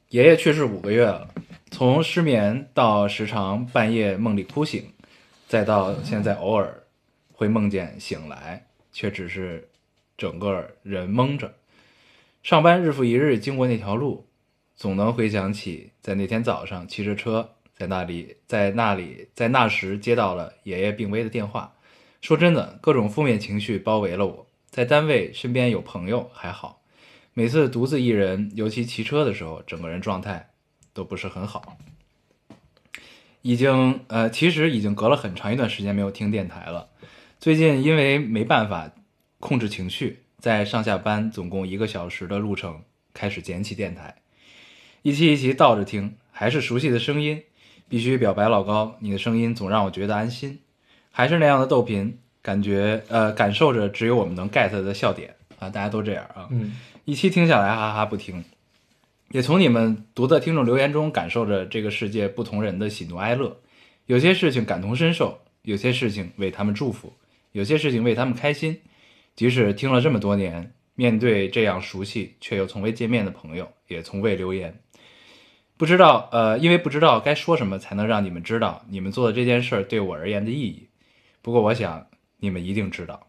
[0.09, 1.29] 爷爷去世五个月了，
[1.71, 4.93] 从失眠到时常半夜梦里哭醒，
[5.47, 6.83] 再到现在偶尔
[7.37, 9.68] 会梦见醒来，却只是
[10.16, 11.55] 整个人懵着。
[12.42, 14.27] 上班日复一日经过那条路，
[14.75, 21.75] 总能回想起在那天早上骑着车在那里，在那里，在那时接到了爷爷病危的电话。
[22.22, 24.46] 说真的，各种负面情绪包围了我。
[24.70, 26.81] 在单位身边有朋友还好，
[27.35, 30.51] 每次独自一人，尤其骑车的时候，整个人状态
[30.94, 31.77] 都不是很好。
[33.42, 36.88] 已经呃，其实已经隔了很长一段时间没有听电台了。
[37.38, 38.90] 最近因为没办法
[39.40, 44.16] 控制情绪，在上下班总共一个小时的路程，开始捡起电台，
[45.03, 47.42] 一期一期倒着听，还是熟悉的声音。
[47.88, 50.59] 必须表白老高，你的声音总让我觉得安心，
[51.12, 58.44] 还是那样的逗贫，感觉呃感受着只有我们能 get 的笑点啊，大家都这样啊，嗯一期听下来哈哈不停，
[59.31, 63.57] 也从你们读的听众留言中感受着这个世界不同人的喜怒哀乐，
[64.07, 67.12] 有些事情感同身受，有些事情为他们祝福，
[67.57, 68.79] 有些事情为他们开心。
[69.35, 74.79] 即使听了这么多年，面对这样熟悉却又从未见面的朋友，也从未留言。
[75.79, 80.87] 不知道，呃，因为不知道该说什么才能让你们知道你们做的这件事对我而言的意义。
[81.40, 82.07] 不过我想
[82.40, 83.27] 你们一定知道，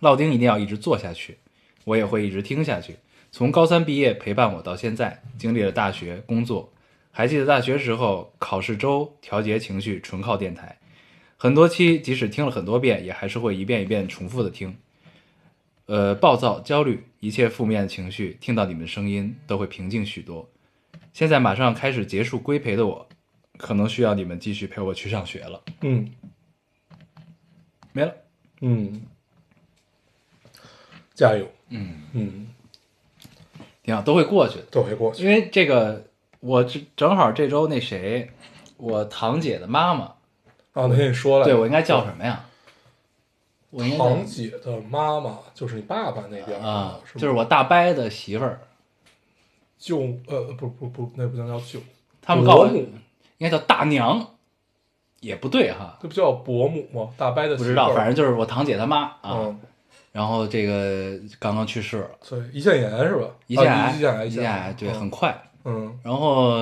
[0.00, 1.38] 烙丁一定要一直做下去，
[1.84, 2.96] 我也会一直听下去。
[3.30, 6.72] 从高三毕业陪伴我到现在，经历了大学、工作，
[7.12, 10.79] 还记得大学时候考试周调节情绪纯靠电台，
[11.42, 14.76] 很多期即使听了很多遍，也还是会一遍一遍重复的听。
[15.86, 20.46] 呃，暴躁、焦虑，一切负面的情绪，听到你们的声音都会平静许多。
[21.14, 23.08] 现在马上开始结束规培的我，
[23.56, 25.62] 可能需要你们继续陪我去上学了。
[25.80, 26.12] 嗯
[27.92, 28.14] 没了，
[28.60, 29.00] 嗯，
[31.14, 31.50] 加油。
[31.70, 32.48] 嗯，嗯，
[33.82, 34.66] 挺好，都会过去的。
[34.70, 35.24] 都会过去。
[35.24, 36.04] 因为这个，
[36.40, 38.30] 我正正好这周那谁，
[38.76, 40.12] 我堂姐的妈妈，
[40.72, 42.44] 啊，那天你说了，对我应该叫什么呀？
[43.70, 48.60] 我应该堂姐的妈妈就是你爸爸那边啊，是就是我大伯的媳妇儿，
[49.78, 51.78] 舅呃不不不，那不能叫舅，
[52.20, 52.78] 他们告我伯母
[53.38, 54.34] 应该叫大娘，
[55.20, 57.10] 也不对哈，这不叫伯母吗？
[57.16, 59.20] 大伯的不知道，反正就是我堂姐她妈啊。
[59.22, 59.60] 嗯，
[60.12, 63.28] 然后这个刚刚去世了，对，胰腺炎是吧？
[63.46, 65.42] 胰腺胰腺癌，胰腺癌，对，很嗯快。
[65.64, 66.58] 嗯然后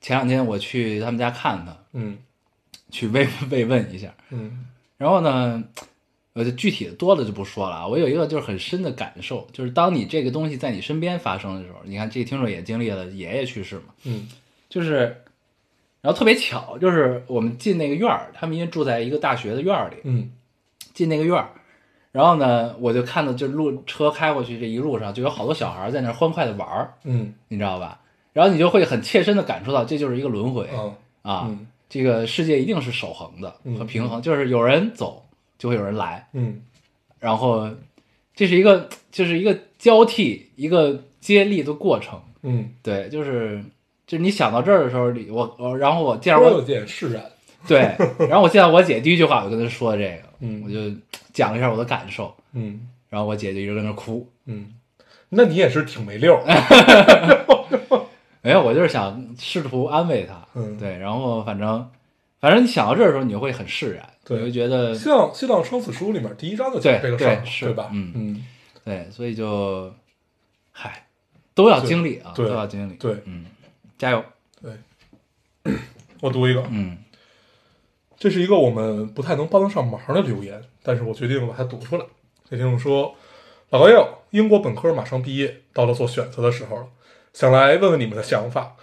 [0.00, 2.18] 前两天我去他们家看他，嗯
[2.90, 4.12] 去慰 慰问一下。
[4.30, 5.62] 嗯然后呢，
[6.32, 7.86] 我，就具体的多了就不说了啊。
[7.86, 14.28] 我有一个就是很深的感受，就是当你这个东西在你身边发生的时候，你看这个听众也经历了爷爷去世嘛，嗯
[14.68, 15.16] 就是，
[16.00, 20.32] 然后特别巧，就是我们进那个院儿，他们因为住在一个大学的院儿里，嗯
[20.92, 21.48] 进那个院儿，
[22.10, 28.00] 然后呢，我就看到就路车开过去这一路上就有好多小孩在那儿欢快的玩儿，嗯你知道吧？
[28.32, 33.76] 然后你就会很切身的感受到这就是一个轮回啊啊，嗯这个世界一定是守恒的嗯。
[33.76, 35.24] 和平衡，就是有人走
[35.58, 36.62] 就会有人来，嗯。
[37.18, 37.68] 然后
[38.34, 43.62] 这是一个就是一个交替一个接力的过程，嗯，对，就是
[44.06, 47.24] 就是你想到这儿的时候，你我我然后我见着我有点释然。
[47.66, 47.80] 对，
[48.28, 50.62] 然后我见到我姐第一句话我就跟她说这个，嗯。
[50.64, 50.96] 我就
[51.32, 52.88] 讲了一下我的感受，嗯。
[53.08, 54.74] 然后我姐就一直在那哭，嗯，
[55.30, 56.44] 那你也是挺没溜儿。
[58.48, 60.78] 没有，我就是想试图安慰他，嗯。
[60.78, 61.86] 对，然后反正
[62.40, 64.38] 反正你想到这儿的时候，你就会很释然，对。
[64.38, 67.90] 你会觉得西藏西藏生死书里面第一章就讲这个事儿，对是吧？
[67.92, 68.12] 嗯。
[68.14, 68.46] 嗯。
[68.86, 69.92] 对，所以就
[70.72, 71.06] 嗨，
[71.52, 72.94] 都要经历啊，都要经历。
[72.94, 73.16] 对。
[73.26, 73.44] 嗯，
[73.98, 74.24] 加油。
[74.62, 75.74] 对。
[76.22, 76.96] 我读一个，嗯。
[78.16, 82.04] 这是一个我们不太能帮得上忙的留言，但是我决定把它读出来。
[82.48, 83.14] 这听众说
[83.70, 86.86] ：“老高友，英国本科马上毕业，到了做选择的时候了，
[87.38, 88.74] 想来问问你们的想法。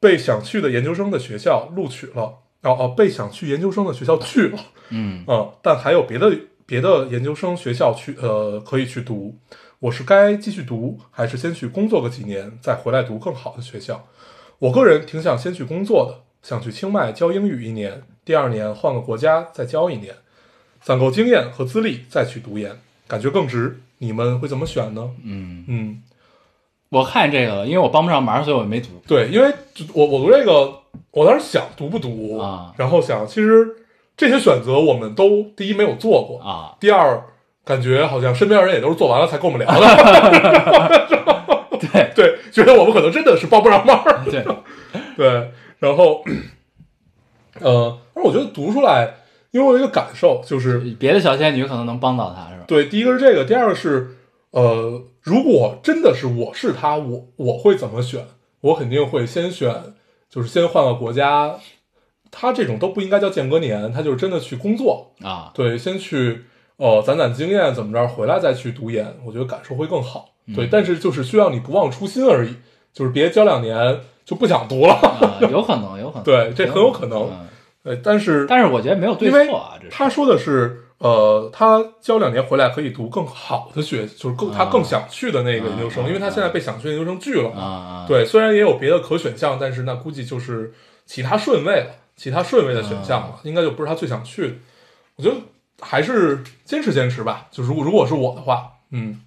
[0.00, 2.22] 被想去的研究生的学校录取了，
[2.62, 4.58] 哦哦，被想去研究生的学校去了，
[4.90, 9.38] 嗯嗯，但还有别的别的研究生学校去呃可以去读。
[9.78, 14.04] 我是该继续读，还是先去工作个几年，再回来读更好的学校？
[14.58, 20.16] 我个人挺想先去工作的，想去清迈教英语一年，第二年换个国家再教一年，
[20.82, 23.78] 攒够经验和资历再去读研，感觉更值。
[23.98, 25.10] 你们会怎么选呢？
[25.24, 26.02] 嗯，嗯，
[26.96, 28.88] 我看这个了，因为我帮不上忙，所以我没读。
[29.06, 29.52] 对，因为
[29.92, 30.72] 我我读这个，
[31.10, 33.68] 我当时想读不读啊然后想其实
[34.16, 37.22] 这些选择我们都第一没有做过啊，第二
[37.64, 41.06] 感觉好像身边人也都是做完了才跟我们聊的，
[41.78, 44.22] 对对，觉得我们可能真的是帮不上忙儿。
[44.24, 44.42] 对，
[45.16, 46.24] 对，然后，
[47.60, 49.16] 呃，而我觉得读出来，
[49.50, 52.64] 因为我有一个感受，就是别的小仙女可能能帮到他，是吧？
[52.66, 54.15] 对，第一个是这个，第二个是，
[54.56, 58.24] 呃，如果真的是我是他，我我会怎么选？
[58.62, 59.70] 我肯定会先选，
[60.30, 61.56] 就是先换个国家。
[62.30, 66.44] 他这种都不应该叫间隔年，他就是真的去工作，啊，对，先去
[66.78, 70.30] 呃攒攒经验，怎么着，回来再去读研，我觉得感受会更好。
[70.54, 72.56] 对，但是就是需要你不忘初心而已，
[72.94, 74.94] 就是别教两年就不想读了。
[74.94, 76.24] 啊 有可能，有可能。
[76.24, 77.30] 对这很有可能
[78.02, 88.06] 但是但是我觉得没有对错啊，这是他说的是，呃，他教两年回来可以读更好的学，就是更他啊更想去的那个研究生，啊因为他现在被想去研究生拒了嘛。
[88.08, 90.72] 对，虽然也有别的可选项，但是那估计就是
[91.04, 94.54] 其他顺位了，其他顺位的选项啊了，应该就不是他最想去的。
[95.16, 95.36] 我觉得
[95.80, 99.20] 还是坚持坚持吧，就如果如果是我的话，嗯，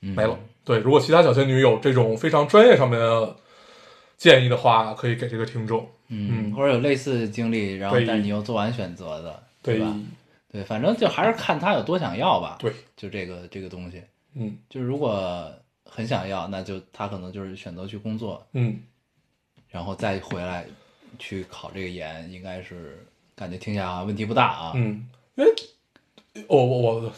[0.00, 0.38] 嗯没了。
[0.64, 3.36] 对，如果其他小仙女有这种非常专业上面的
[4.16, 5.86] 建议的话，可以给这个听众。
[6.08, 9.86] 嗯，嗯或者有类似经历，然后对但是你又做完选择的，对吧？
[9.86, 10.21] 对，
[10.64, 12.56] 反正就还是看他有多想要吧。
[12.58, 14.02] 对，就这个这个东西，
[14.34, 15.52] 嗯就是如果
[15.84, 18.80] 很想要，那就他可能就是选择去工作，嗯，
[19.70, 20.66] 然后再回来
[21.18, 24.72] 去考这个研，应该是感觉听起来问题不大啊。
[24.74, 25.52] 嗯，因为
[26.48, 27.12] 我我我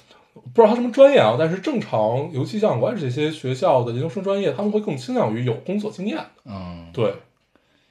[0.53, 6.30] 不知道他什么专业啊，但是正常油气相关这些学校的研究生专业，他们会更倾向于有工作经验的。
[6.47, 7.14] 嗯，对，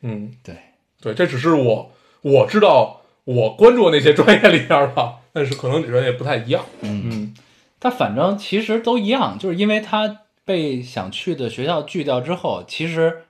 [0.01, 0.57] 嗯，对，
[1.01, 1.91] 对，这只是我
[2.21, 6.63] 我知道我关注的那些专业里边吧，但是可能你专业不太一样。
[6.81, 7.33] 嗯，嗯。
[7.79, 13.23] 他反正其实都一样，就是因为他被想去的学校拒掉之后，其实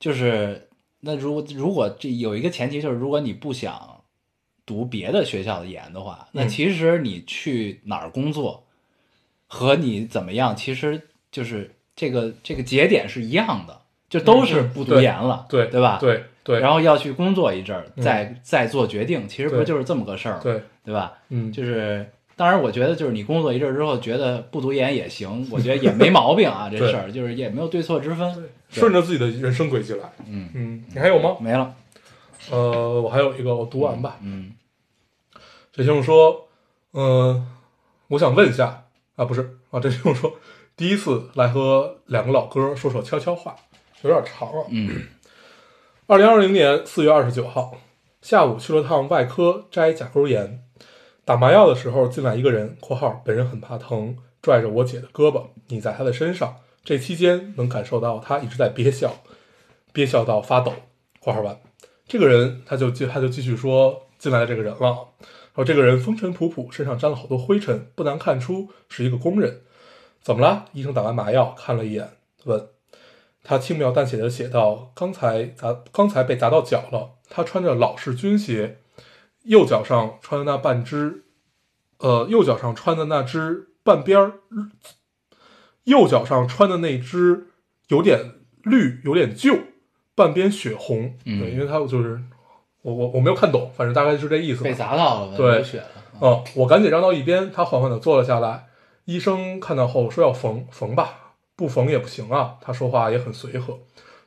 [0.00, 0.68] 就是
[1.00, 4.00] 那如果如果这有一个前提就是，如果你不想
[4.64, 6.48] 读别的学校的研的话，那嗯。
[6.48, 8.64] 其实你去哪儿工作
[9.46, 15.98] 和你怎么样，其实就是这个这个节点是一样的，就都是不读研了，对对吧？
[16.00, 18.02] 对对，然后要去工作一阵儿，嗯。
[18.02, 20.40] 再再做决定，其实不就是这么个事儿吗？
[20.42, 21.12] 对，对吧？
[21.28, 28.34] 嗯，就是，当然，我觉得就是你工作一阵儿之后，觉得不读研也行，我觉得也没毛病啊， 这事儿就是也没有对错之分。
[28.34, 30.10] 对顺着自己的人生轨迹来。
[30.26, 31.36] 嗯，嗯，你还有吗？
[31.40, 31.74] 没了。
[32.50, 34.16] 呃，我还有一个，我读完吧。
[34.22, 34.52] 嗯
[35.72, 36.48] 这听众说，
[36.94, 37.46] 嗯、
[38.08, 38.84] 我想问一下
[39.16, 40.32] 啊，不是啊，这听众说，
[40.76, 43.54] 第一次来和两个老哥说说悄悄话，
[44.02, 44.64] 有点长啊。
[44.70, 45.02] 嗯
[46.06, 47.76] 二零二零年四月二十九号
[48.22, 50.62] 下午去了趟外科摘甲沟炎，
[51.28, 56.56] 打麻药的时候进来一个人（括号本人很怕疼），拽着我姐的胳膊倚在她的身上。
[56.82, 59.14] 这期间能感受到她一直在憋笑，
[59.92, 60.72] 憋笑到发抖
[61.20, 61.60] （括号完）。
[62.08, 69.60] 这个人他就继他就继续说进来的这个人了，然后这个人风尘仆仆，身上沾了好多灰尘，不难看出是一个工人。
[70.22, 70.64] 怎么了？
[70.72, 72.08] 医生打完麻药看了一眼，
[72.44, 72.68] 问。
[73.44, 77.16] 他轻描淡写的写道：“刚才砸，刚才被砸到脚了。
[77.28, 78.78] 他穿着老式军鞋，
[79.48, 81.24] 右脚上穿的那半只，
[82.00, 84.32] 呃，右脚上穿的那只半边儿，
[85.84, 87.46] 右脚上穿的那只
[87.88, 89.56] 有点绿，有点旧，
[90.14, 91.16] 半边血红。
[91.24, 92.20] 嗯对，因为他就是
[92.82, 94.62] 我我我没有看懂，反正大概是这意思。
[94.62, 95.86] 被砸到了，对流血了。
[96.20, 98.66] 嗯，我赶紧让到一边，他缓缓地坐了下来。
[99.06, 102.56] 医生看到后说要缝，缝吧，不缝也不行啊。
[102.60, 103.78] 他说话也很随和。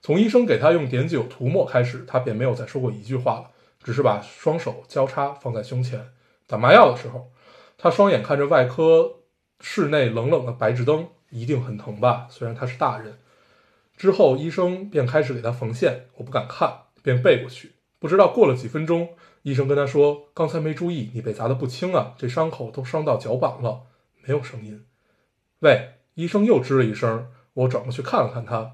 [0.01, 3.51] 从医生给他用碘酒涂抹开始，他便没有再说过一句话了，
[3.84, 6.09] 只是把双手交叉放在胸前。
[6.47, 7.32] 打麻药的时候，
[7.77, 9.19] 他双眼看着外科
[9.59, 12.27] 室内冷冷的白炽灯，一定很疼吧？
[12.29, 13.17] 虽然他是大人。
[13.95, 17.73] 之后，医生便开始给他缝线，我不敢看，便背过去。
[17.99, 23.84] 不知道过了几分钟，医生跟他说：“刚才没注意，你被砸得不轻啊，这伤口都伤到脚板了。”
[24.25, 24.86] 没有声音。
[25.59, 28.73] 喂，医生又吱了一声，我转过去看了看他，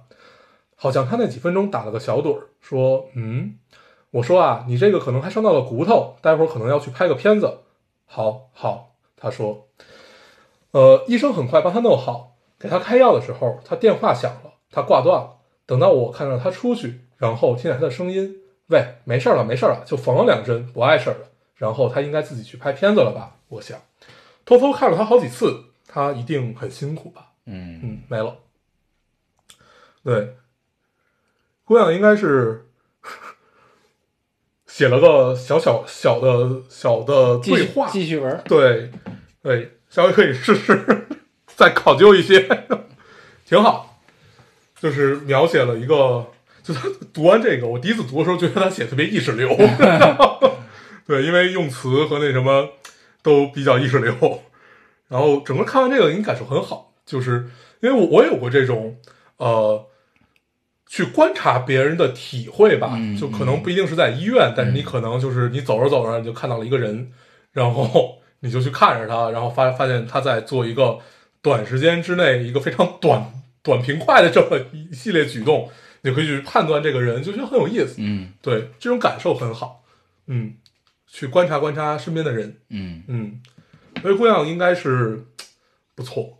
[0.75, 3.59] 好像他那几分钟打了个小盹儿，说：“嗯。”
[4.11, 7.59] 我说啊，你这个可能还伤到了骨头，待会儿可能要去拍个片子。
[8.05, 9.67] 好，好，他说。
[10.71, 15.37] 呃，医生很快帮他弄好，给他开药的时候，他电话响了，他挂断了。
[15.65, 18.35] 等到我看到他出去，然后听见他的声音，
[18.67, 21.29] 喂，没事了，没事了，就缝了两针，不碍事儿了。
[21.55, 23.37] 然后他应该自己去拍片子了吧？
[23.47, 23.79] 我想，
[24.45, 27.31] 偷偷看了他好几次，他一定很辛苦吧？
[27.45, 28.37] 嗯嗯，没了。
[30.03, 30.35] 对，
[31.65, 32.66] 姑娘应该是
[34.77, 38.91] 写了个小小小的小的对话，继续文，对
[39.41, 41.07] 对，稍微可以试试
[41.47, 42.47] 再考究一些，
[43.43, 43.99] 挺好。
[44.79, 46.27] 就是描写了一个，
[46.61, 49.49] 就他读完这个，我第一次读的时候觉得他写得特别意识流，
[51.07, 52.69] 对，因为用词和那什么
[53.23, 54.43] 都比较意识流。
[55.07, 57.49] 然后整个看完这个，给你感受很好，就是
[57.79, 58.95] 因为我我有过这种
[59.37, 59.87] 呃，
[60.87, 67.11] 去观察别人的体会吧，嗯就可能不一定是在医院，但是你可能就是你走着走着你就看到了一个人，
[67.51, 70.97] 然后你就去看着他，然后发发现他在做一个
[71.41, 73.31] 短时间之内一个非常短
[73.61, 75.69] 短平快的这么一系列举动，
[76.03, 77.95] 你可以去判断这个人，就觉得很有意思。
[77.97, 79.83] 嗯对，这种感受很好。
[80.27, 80.53] 嗯，
[81.05, 82.57] 去观察观察身边的人。
[82.69, 83.41] 嗯，嗯，
[84.01, 85.25] 所以姑娘应该是
[85.95, 86.39] 不错，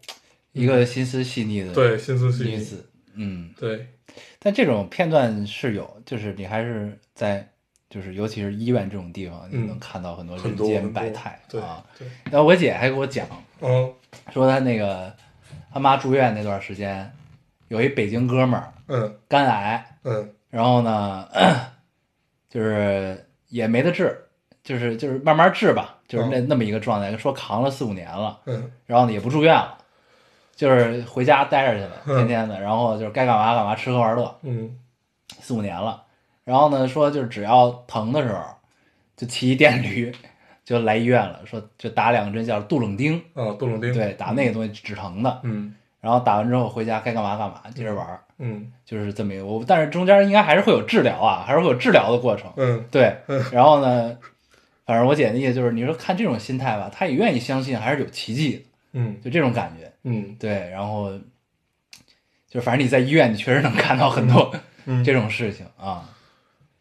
[0.54, 2.52] 一个心思细腻的对，心思细腻。
[2.52, 3.88] 女子，嗯，对，
[4.39, 7.47] 但这种片段是有，就是你还是在，
[7.89, 11.84] 就是尤其是医院这种地方，你嗯能看到很多很人间百态对啊。
[11.97, 13.26] 对，然后我姐还给我讲
[13.61, 13.93] 嗯
[14.32, 15.13] 说，她那个
[15.74, 17.11] 她妈住院那段时间，
[17.68, 21.28] 有一北京哥们儿嗯肝癌，嗯然后呢，
[22.49, 24.18] 就是也没得治，
[24.63, 29.78] 就是就是慢慢治吧，就是那、那么一个状态，说扛了四五年了，嗯然后呢也不住院了，
[30.58, 34.78] 就是回家待着去了，嗯天天的，然后就是该干嘛干嘛，吃喝玩乐，嗯
[35.39, 36.03] 四五年了。
[36.43, 38.41] 然后呢说就是只要疼的时候，
[39.16, 40.12] 就骑一电驴
[40.66, 43.93] 就来医院了，说就打两个针叫杜冷丁，啊，杜冷丁。
[43.93, 45.39] 对，打那个东西止疼的。
[45.43, 49.45] 嗯然后打完之后回家该干嘛干嘛，接着玩，嗯就是这么一个。
[49.45, 52.49] 我但是中间应该还是会有治疗啊，还是会有治疗的过程。
[52.55, 53.18] 嗯对，
[53.51, 54.18] 然后呢，
[54.86, 59.91] 反正我姐的意思就是，你说看这种心态吧，她也愿意相信还是有奇迹的，嗯就这种感觉。
[60.10, 61.12] 嗯对，然后
[62.49, 64.53] 就反正你在医院，你确实能看到很多
[64.86, 66.10] 嗯，这种事情啊。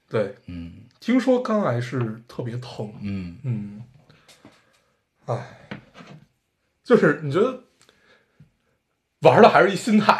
[0.08, 2.92] 对，嗯听说肝癌是特别疼。
[3.02, 3.82] 嗯嗯，
[5.26, 5.36] 哎，
[6.84, 7.60] 就是你觉得
[9.20, 10.14] 玩的还是一心态。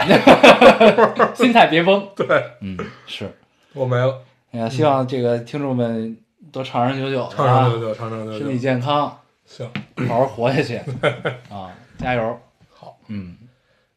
[1.35, 2.09] 心态别崩。
[2.17, 2.27] 对，
[2.61, 2.77] 嗯，
[3.07, 3.31] 是。
[3.73, 6.17] 我没了，哎呀，希望这个听众们
[6.51, 8.59] 都长长久久长啊，长久久，长长久久身体。
[8.59, 9.71] 健康，行，
[10.09, 10.77] 好好活下去
[11.51, 11.73] 啊！
[11.99, 12.41] 加油。
[13.07, 13.37] 好，嗯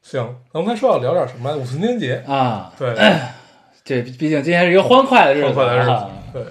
[0.01, 1.55] 行，咱们刚才说要聊点什么来？
[1.57, 2.23] 五四青年节。
[2.27, 2.95] 啊，对，
[3.83, 6.09] 这毕竟今天是一个欢快的日子，欢快的日子啊。
[6.31, 6.43] 对，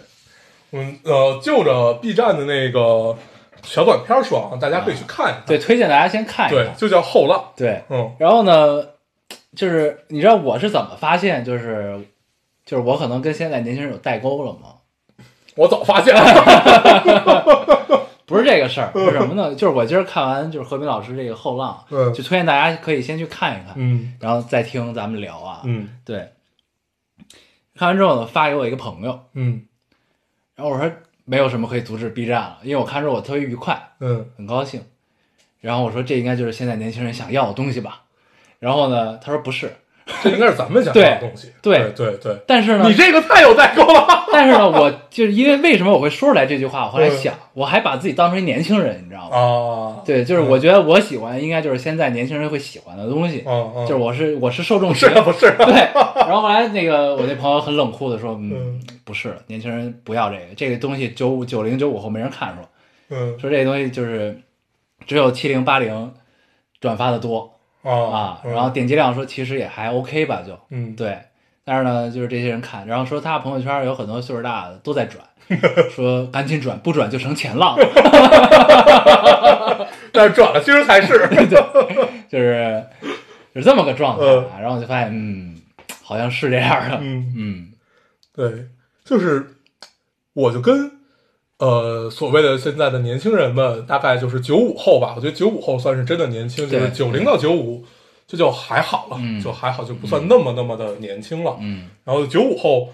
[0.73, 3.17] 嗯呃，就着 B 站的那个
[3.63, 5.43] 小短片说啊，大家可以去看一看。
[5.47, 6.67] 对，推荐大家先看一看，。
[6.67, 7.43] 对就叫后浪。
[7.57, 8.85] 对，嗯然后呢，
[9.57, 11.99] 就是你知道我是怎么发现，就是
[12.67, 14.75] 就是我可能跟现在年轻人有代沟了吗？
[15.57, 16.23] 我早发现了。
[18.29, 19.53] 不是这个事儿，是什么呢？
[19.57, 25.63] 就是我今儿看完就是何冰老师这个后浪，嗯就推荐大家可以先去看一看，嗯然后再听咱们聊啊。
[25.65, 26.29] 嗯对，
[27.75, 29.65] 看完之后呢，发给我一个朋友，嗯
[30.55, 30.91] 然后我说
[31.25, 34.83] 没有什么可以阻止 B 站了，因为我看之后我特别愉快，嗯很高兴。
[35.61, 38.03] 然后我说这应该就是现在年轻人想要的东西吧。
[38.59, 39.73] 然后呢，他说不是，
[40.25, 41.53] 这应该是咱们想要的东西。
[41.61, 44.07] 对对对对，但是呢，你这个太有代沟了。
[44.33, 46.87] 但是呢，我就是因为为什么我会说出来这句话？
[46.87, 49.37] 我后来嗯想，我还把自己当成一年轻人，你知道吗？
[49.37, 55.75] 啊，对，就是我觉得我喜欢应该就是现在年轻人会喜欢的东西，嗯嗯，就是我是我是受众是群啊不是啊，对。
[56.23, 62.69] 然后后来那个我那朋友很冷酷的说，嗯嗯，不是，年轻人不要这个，这个东西九五九零九五后没人看说，
[63.11, 64.41] 嗯说这个东西就是
[65.07, 66.13] 只有七零八零
[66.81, 71.19] 转发的多啊啊，然后点击量说其实也还 OK 吧，就嗯，对。
[71.65, 75.23] 但是呢，就是这些人看，然后说他朋友圈有很多岁数大的都在转，
[75.95, 77.87] 说赶紧转，不转就成前浪了。
[80.11, 81.29] 但是转了，其实才是，
[82.29, 82.83] 就是
[83.55, 84.59] 就是这么个状态、啊。
[84.61, 85.55] 然后我就发现，嗯，
[86.03, 86.97] 好像是这样的。
[87.03, 87.69] 嗯，嗯
[88.35, 88.65] 对，
[89.05, 89.57] 就是
[90.33, 90.91] 我就跟
[91.59, 97.85] 呃所谓的现在的年轻人们，大概就是九五后吧，我觉得九五后算是真的年轻，就是对九零到九五。
[98.31, 101.57] 这就还好了，嗯就还好，就不算那么那么的年轻了。
[101.63, 102.91] 嗯然后九五后，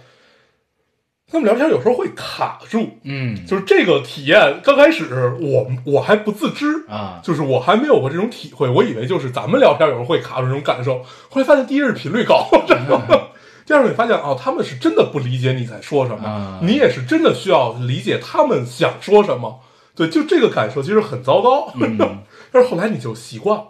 [1.28, 12.86] 他们聊天有时候会卡住，嗯，就是这个体验刚开始我我还不自知啊就是我还没有过这种体会，我以为就是咱们聊天有时候会卡住这种感受，后来发现第一是频率高，然
[13.64, 19.60] 后第二个你发现哦，他们是真的不理解你在说什么，啊你也是真的需要理解他们想说什么，
[19.94, 21.98] 对，就这个感受其实很糟糕，嗯。
[22.52, 23.64] 但是后来你就习惯了，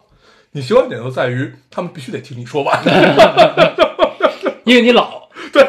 [0.52, 2.82] 你习惯点就在于他们必须得听你说完，
[4.64, 5.64] 因为你老， 对，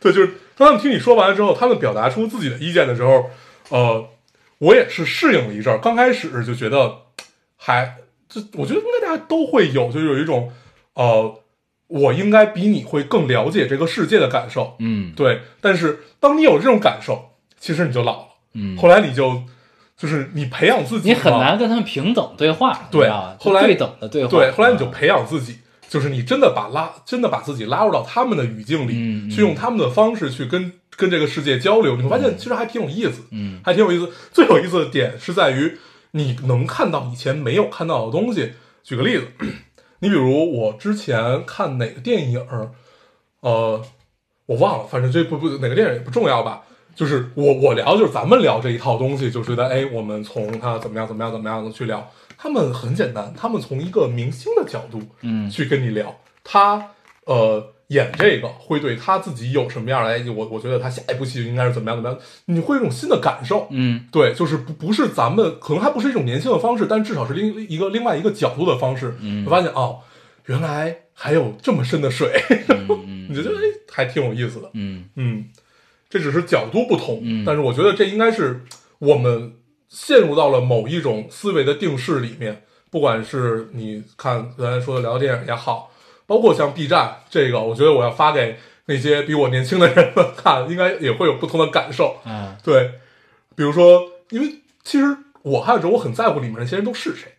[0.00, 3.30] 对就是当他们听你说完之后，他们表达出自己的意见的时候，
[3.70, 4.04] 呃，
[4.58, 5.78] 我也是适应了一阵儿。
[5.78, 6.92] 刚开始就觉得
[7.56, 7.96] 还，
[8.28, 10.52] 就我觉得应该大家都会有，就有一种
[10.92, 11.40] 呃，
[11.88, 14.76] 我应该比你会更了解这个世界的感受。
[14.78, 18.28] 嗯对，但是当你有这种感受，其实你就老了。
[18.54, 19.42] 嗯，后来你就
[19.96, 25.58] 就是你培养自己，你很难跟他们平等对话，对后来对等的对话，对，后来你就啊培养自己，
[25.88, 34.12] 就是你真的把拉，真的把自己拉入到他们的语境里，去用他们的方式去跟跟这个世界交流，你会发现其实还挺有意思，嗯还挺有意思。
[34.32, 35.78] 最有意思的点是在于
[36.10, 38.52] 你能看到以前没有看到的东西。
[38.84, 39.28] 举个例子，
[40.00, 42.70] 你比如我之前看哪个电影儿，
[43.40, 43.82] 呃，
[44.46, 46.62] 我忘了，反正这不不哪个电影也不重要吧。
[46.94, 52.10] 就是我我聊就是咱们聊这一套东西，就觉得哎，我们从他怎么样怎么样怎么样的去聊。
[52.36, 56.90] 他们很简单，他们从一个明星的角度，嗯去跟你聊，他
[57.24, 60.10] 呃演这个会对他自己有什么样的？
[60.10, 63.66] 哎，我我觉得他下一部戏应该是怎么样怎么样，你会有一种新的感受。
[63.70, 69.16] 嗯对，就是不不是咱们可能还不是一种年轻的方式，但至少是另一个另外一个角度的方式。
[69.20, 70.00] 嗯我发现哦，
[70.46, 72.32] 原来还有这么深的水，
[72.68, 74.70] 嗯你就觉得哎还挺有意思的。
[74.74, 75.46] 嗯嗯，
[76.10, 78.64] 这只是角度不同，嗯但是我觉得这应该是
[78.98, 79.54] 我们
[79.88, 85.90] 陷入到了某一种思维的定式里面，不管是你看刚才说的聊电影也好，
[86.28, 92.18] 包括像 B 站这个，我觉得我要发给那些比我年轻的人们看，应该也会有不同的感受。
[92.24, 92.54] 嗯。
[92.62, 92.92] 对，
[93.56, 97.32] 比如说，因为其实我看着我很在乎里面那些人都是谁，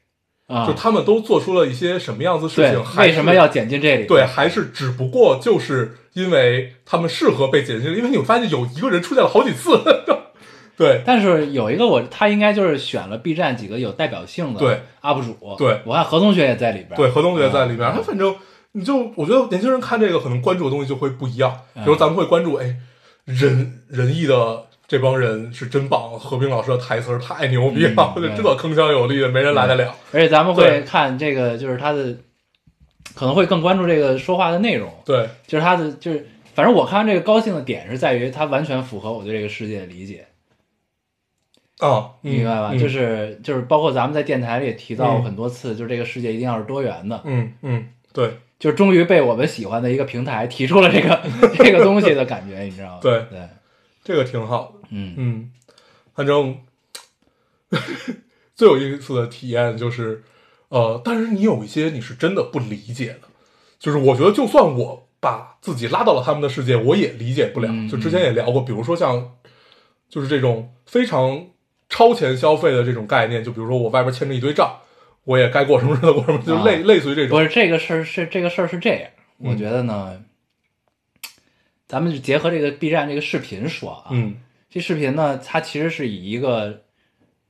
[0.48, 4.06] 啊，就他们都做出了一些什么样子事情，，还为什么要剪进这里？
[4.06, 9.80] 对，还是只不过就是因为他们适合被剪进，因为你会发现有一个人出现了好几次，
[10.76, 11.04] 对。
[11.06, 14.82] 但是有一个我，他应该就是选了 B 站几个有代表性的对。
[15.02, 15.82] UP 主，对。
[15.86, 18.36] 我看何同学也在里边，对，何同学在里面，啊他反正
[18.74, 22.78] 你就我觉得年轻人看这个可能关注的东西就会不一样，比如嗯咱们会关注哎
[23.26, 24.66] 仁仁义的。
[24.90, 29.94] 这帮人是真棒，何冰老师的台词太牛逼了， 这铿锵有力的，没人来得了。
[30.12, 32.18] 而且咱们会看这个，就是他的，
[33.14, 40.26] 可能会更关注这个说话的内容，对，就是他的，就是反正我看完这个高兴的点是在于他完全符合我对这个世界的理解，
[41.78, 42.70] 啊，嗯明白吧？
[42.74, 42.80] 嗯。
[42.80, 45.24] 就是就是包括咱们在电台里也提到过嗯。
[45.24, 51.22] 很多次，就是这个世界一定要是多元的，嗯嗯，对就终于被我们喜欢的一个平台提出了这个
[51.58, 53.00] 这个东西的感觉，你知道吗？
[53.02, 53.40] 对对，
[54.04, 54.88] 这个挺好的。
[54.92, 55.52] 嗯嗯，
[56.14, 56.58] 反正
[58.56, 60.24] 最有意思的体验就是，
[60.68, 63.28] 呃，但是你有一些你是真的不理解的，
[63.80, 67.70] 就是我觉得就算我把自己拉到了他们的世界，我也理解不了。
[67.72, 69.32] 嗯就之前也聊过，比如说像，
[70.10, 71.48] 就是这种非常
[71.88, 74.80] 超前消费的这种概念，就比如说我外边欠着一堆账，
[75.24, 77.38] 我也该过什么日子过什么，就类、啊类似于这种。
[77.38, 80.24] 不是这个事儿是这个事儿是这样，我嗯觉得呢，
[81.88, 84.36] 咱们就结合这个 B 站这个视频说啊，嗯。
[84.72, 86.82] 这视频呢，它其实是以一个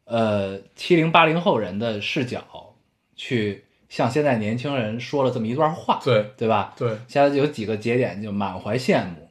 [0.05, 2.73] 呃七零八零后人的视角
[3.17, 6.73] 去向现在年轻人说了这么一段话，对对吧？
[6.77, 9.29] 对，现在有几个节点，就满怀羡慕，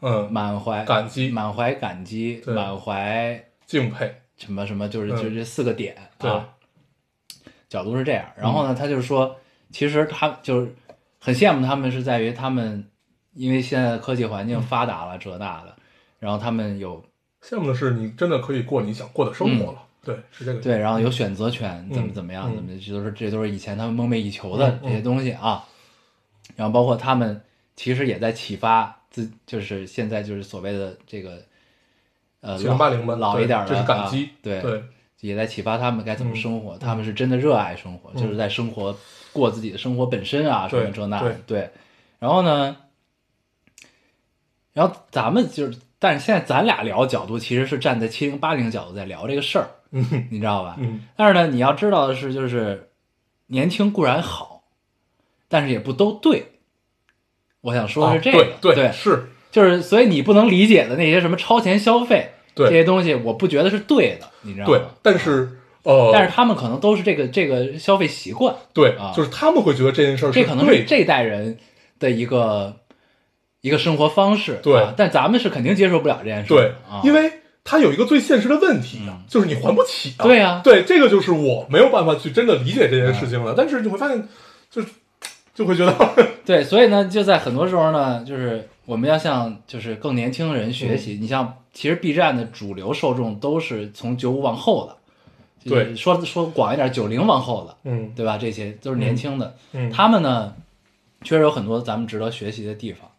[0.00, 1.30] 嗯，满怀感激。
[1.30, 5.16] 满怀感激，满怀敬佩，什么什么，就是嗯。
[5.22, 6.28] 就这四个点对。
[6.28, 6.48] 啊，
[7.68, 8.24] 角度是这样。
[8.36, 9.36] 然后呢，他就是说，
[9.70, 10.74] 其实他就是
[11.18, 12.84] 很羡慕他们，是在于他们
[13.34, 15.76] 因为现在的科技环境发达了，这那的，
[16.18, 17.04] 然后他们有
[17.42, 19.82] 羡慕的是你真的可以过你想过的生活了。
[20.02, 20.60] 对，是这个。
[20.60, 25.64] 嗯对，然后有选择权，怎么嗯怎么样，嗯怎么这都是这都是以前他们梦寐以求的这些东西啊。
[26.56, 27.40] 然后包括他们
[27.76, 31.42] 其实也在启发自，就是现在就是所谓的这个
[32.40, 34.82] 呃七零八零们老一点的这是感激啊，对对，
[35.20, 36.78] 也在启发他们该怎么嗯生活。
[36.78, 38.96] 他们是真的热爱生活，嗯就是在生活
[39.32, 41.70] 过自己的生活本身啊，什么对这那的对对。
[42.18, 42.76] 然后呢，
[44.72, 50.76] 然后咱们就是，但是现在咱俩聊角度其实是站在七零八零角度在聊这个事儿，嗯你知道吧？
[50.78, 52.90] 嗯但是呢，你要知道的是，就是
[53.46, 54.64] 年轻固然好，
[55.48, 56.52] 但是也不都对。
[57.60, 64.72] 我想说的是这个，啊对对是，就是所以你不能理解的那些什么超前消费对这些东西，我不觉得是对的，你知道吗？
[64.72, 65.48] 对，但是
[65.84, 71.56] 呃，但是他们可能都是这个这个消费习惯，对啊，就是他们会觉得这件事儿是这可能，是这代人
[71.98, 72.74] 的一个
[73.60, 74.80] 一一个生活方式，对。
[74.80, 74.94] 啊。
[74.96, 77.30] 但咱们是肯定接受不了这件事，对啊，，因为
[77.62, 80.22] 它有一个最现实的问题啊嗯，就是你还不起啊。
[80.24, 80.62] 对啊。
[80.64, 83.52] 对，这个就是我没有办法去真的理解这件事嗯情了。
[83.54, 84.26] 但是你会发现，
[84.70, 84.82] 就
[85.54, 85.94] 就会觉得，
[86.46, 91.12] 对，所以呢，就在很多时候呢，就是我们要向就是更年轻人学习。
[91.16, 94.96] 嗯你像，其实 B 站的主流受众都是从九五往后的，
[95.68, 98.38] 对说说广一点，九零往后的，嗯对吧？
[98.38, 100.56] 这些都是年轻的，嗯，他们呢，
[101.22, 103.10] 确实有很多咱们值得学习的地方，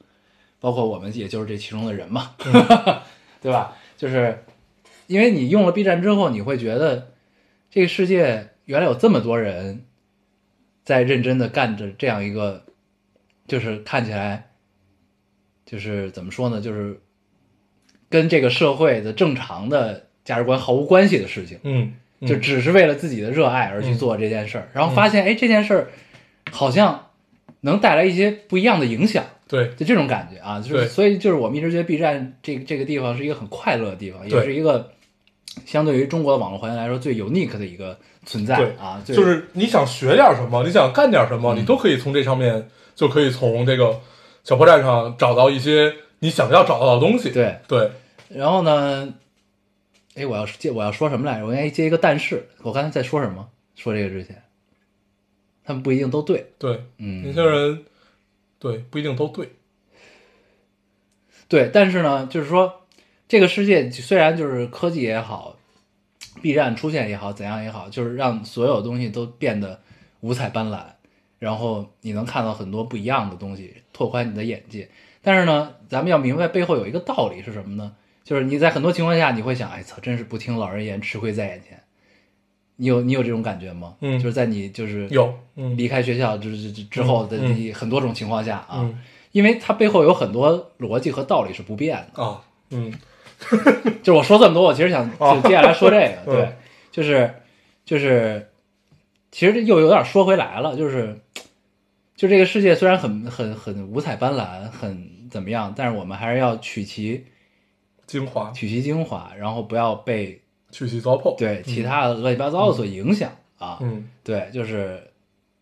[0.59, 2.31] 包括我们也就是这其中的人嘛，
[3.39, 3.75] 对吧？
[3.95, 4.43] 就是
[5.05, 7.11] 因为你用了 B 站之后，你会觉得
[7.69, 9.85] 这个世界原来有这么多人
[10.83, 12.63] 在认真的干着这样一个，
[13.47, 14.48] 就是看起来
[15.69, 16.99] 就是怎么说呢，就是
[18.09, 21.59] 跟这个社会的正常的价值观毫无关系的事情。
[21.63, 22.27] 嗯，嗯。
[22.27, 25.89] 就只是为了自己的热爱而去做这件事儿，然后发现哎这件事儿
[26.51, 27.07] 好像
[27.61, 29.69] 能带来一些不一样的影响，对。
[29.77, 30.87] 就这种感觉啊，就是对。
[30.87, 34.91] 所以就是我们一直觉得 B 站这个这个地方是一个很快乐的地方，也是一个
[35.65, 41.57] 相对于中国的网络环境来说最 unique 的一个存在对啊，就是你想学点什么，你想干点什么，嗯。
[41.57, 43.99] 你都可以从这上面就可以从这个
[44.43, 47.31] 小破站上找到一些你想要找到的东西。
[47.31, 47.91] 对，对，
[48.29, 49.13] 然后呢，
[50.15, 51.45] 哎我要接我要说什么来着？
[51.45, 53.49] 我应该接一个但是，我刚才在说什么？
[53.75, 54.43] 说这个之前，
[55.63, 57.85] 他们不一定都对，对，嗯，年轻人
[58.59, 59.53] 对不一定都对。
[61.47, 62.81] 对，但是呢，就是说，
[63.27, 65.57] 这个世界虽然就是科技也好
[66.41, 69.79] ，B 站出现也好，怎样也好，就是让所有东西都变得
[70.19, 70.83] 五彩斑斓，
[71.39, 74.87] 然后你能看到很多不一样的东西，拓宽你的眼界。
[75.21, 77.91] 但是呢，咱们要明白背后有一个道理是什么呢？
[78.23, 81.77] 就是你在很多情况下，你会想，哎操，真是不听老人言，吃亏在眼前。
[82.77, 83.95] 你有你有这种感觉吗？
[83.99, 88.97] 嗯就是在你就是有，嗯离开学校之之之之后的嗯很多种情况下啊，嗯
[89.33, 92.23] 因为它背后有很多逻辑和道理是不变的。
[92.23, 92.93] 啊，嗯
[94.01, 95.09] 就是我说这么多，我其实想
[95.43, 96.55] 接下来说这个， 嗯对，
[96.91, 97.33] 就是
[97.83, 98.47] 就是，
[99.31, 101.19] 其实又有点说回来了，就是
[102.19, 107.23] 就这个世界虽然很很很五彩斑斓，很怎么样，但是我们还是要取其
[108.05, 111.37] 精华取其精华，然后不要被取其糟粕。
[111.37, 113.77] 对其他的乱七八糟的所影响啊。
[113.79, 115.01] 嗯对，就是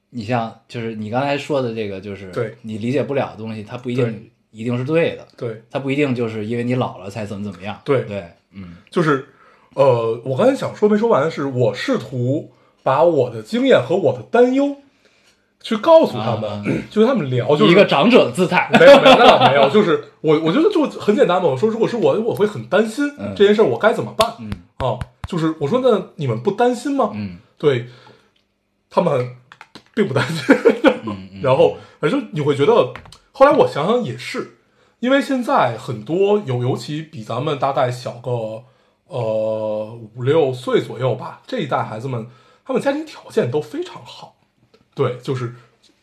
[0.10, 7.80] 你像就是你刚才说的这个，就是对你理解不了的东西，它不一定一定是对的，对它不一定就是因为你老了才怎么怎么样。
[7.86, 9.28] 对对，嗯就是
[9.76, 12.52] 呃，我刚才想说没说完的是，我试图
[12.82, 14.76] 把我的经验和我的担忧
[15.68, 18.70] 去告诉他们，啊就跟他们聊，就是一个长者的姿态。
[18.80, 21.50] 没有没有，那倒没有，就是我我觉得就很简单嘛。
[21.50, 24.98] 我说如果是我，我会很担心嗯这件事，我该怎么办嗯啊？
[25.28, 27.12] 就是我说那你们不担心吗？
[27.14, 27.88] 嗯对，
[28.90, 29.36] 他们
[29.94, 30.56] 并不担心。
[31.44, 32.94] 然后反正你会觉得，
[33.34, 34.60] 后来我想想也是，
[35.02, 38.64] 因为现在很多有尤其比咱们大概小个
[39.08, 42.26] 呃五六岁左右吧，这一代孩子们，
[42.66, 44.37] 他们家庭条件都非常好，
[44.98, 45.54] 对，就是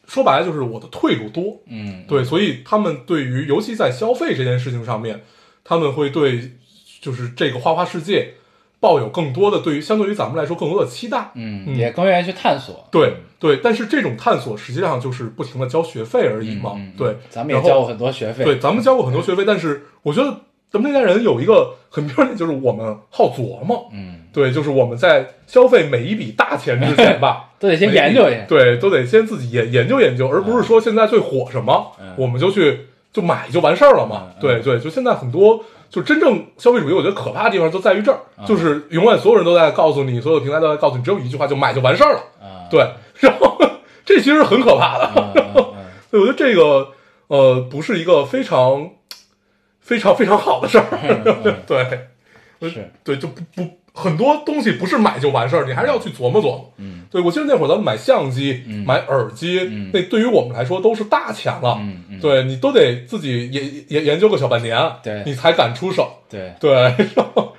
[0.07, 5.23] 说白了就是我的退路多，嗯对，所以他们对于尤其在消费这件事情上面，
[5.65, 6.53] 他们会对
[7.01, 8.35] 就是这个花花世界
[8.81, 12.87] 抱有更多的对于相对于咱们来说更多的期待，嗯嗯也更愿意去探索。
[12.93, 18.45] 对对，但是这种探索实际上就是不停的交学费而已嘛，嗯，嗯对，咱们也交过很多学费。
[18.45, 20.41] 对，咱们交过很多学费，但是我觉得
[20.75, 28.45] 咱们那代人有一个很标准，就是我们好琢磨，嗯，对，就是我们在消费每一笔大钱之前吧， 都得先研究研。
[28.49, 34.33] 对，都得先自己研研究研究，而不是说现在最火什么，嗯我们就去就买就完事儿了嘛。
[34.41, 42.19] 对对，就现在很多就真正消费主义，我觉得可怕的地方就在于这儿，嗯就是永远所有人都在告诉你，所有平台都在告诉你，只有一句话，就买就完事儿了。
[42.43, 42.85] 啊，对，
[43.21, 43.57] 然后
[44.05, 45.13] 这其实很可怕的。
[45.15, 45.75] 嗯，嗯嗯
[46.11, 46.89] 对，我觉得这个
[47.29, 48.91] 呃不是一个非常
[49.85, 50.87] 非常非常好的事儿。
[51.45, 51.87] 嗯 对
[52.61, 56.73] 嗯是，对，就不不很多东西不是买就完事儿，你还是要去琢磨琢磨。
[56.79, 61.77] 嗯对，我记得那会儿咱们买相机、嗯买耳机，嗯那对于我们来说都是大钱了。
[61.81, 66.11] 嗯嗯，对你都得自己研研研究个小半年，对你才敢出手。
[66.29, 66.91] 对，对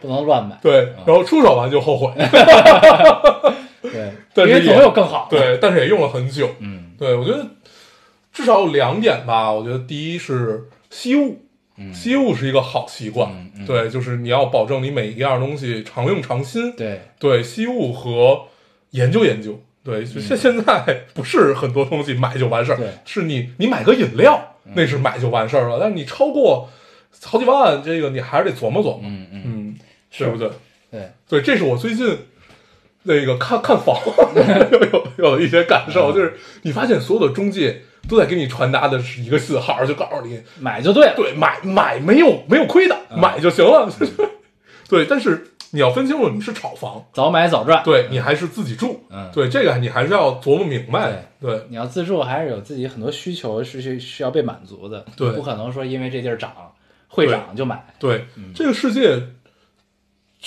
[0.01, 0.57] 不能乱买。
[0.63, 2.11] 对，然后出手完就后悔。
[3.81, 6.49] 对，但是也因为总有更好的。，对，但是也用了很久。
[6.59, 7.45] 嗯对，我觉得
[8.33, 9.51] 至少有两点吧。
[9.51, 11.44] 我觉得第一是惜物，
[11.77, 13.29] 嗯，惜物是一个好习惯。
[13.31, 16.75] 嗯嗯对，就是你要保证你每一样东西常用常新。
[16.75, 18.43] 对，对，惜物和
[18.91, 19.59] 研究研究。
[19.83, 25.77] 对，就现现在不是很多东西买就完事儿是你你买个饮料，那是买就完事儿了。
[25.79, 26.67] 但是你超过
[27.21, 29.01] 好几万，这个你还是得琢磨琢磨。
[29.03, 29.75] 嗯嗯，嗯，
[30.09, 30.49] 是对不对？
[30.89, 32.17] 对，对，这是我最近
[33.03, 33.95] 那个看 看房
[34.71, 41.13] 有有有的一些感受，就是你发现所有的中介都在给你传达的是一个信号，就告诉你，买就对了。
[41.15, 43.89] 对，买买没有没有亏的，买就行了。
[44.87, 47.83] 对，但是你要分清楚，你是炒房，早买早赚。
[47.83, 51.31] 对你还是自己住，嗯对这个你还是要琢磨明白。
[51.41, 55.05] 对，你要自住，还是有自己很多需求是需需要被满足的。
[55.17, 56.51] 对不可能说因为这地儿涨
[57.07, 57.85] 会涨就买。
[57.97, 59.19] 对，嗯这个世界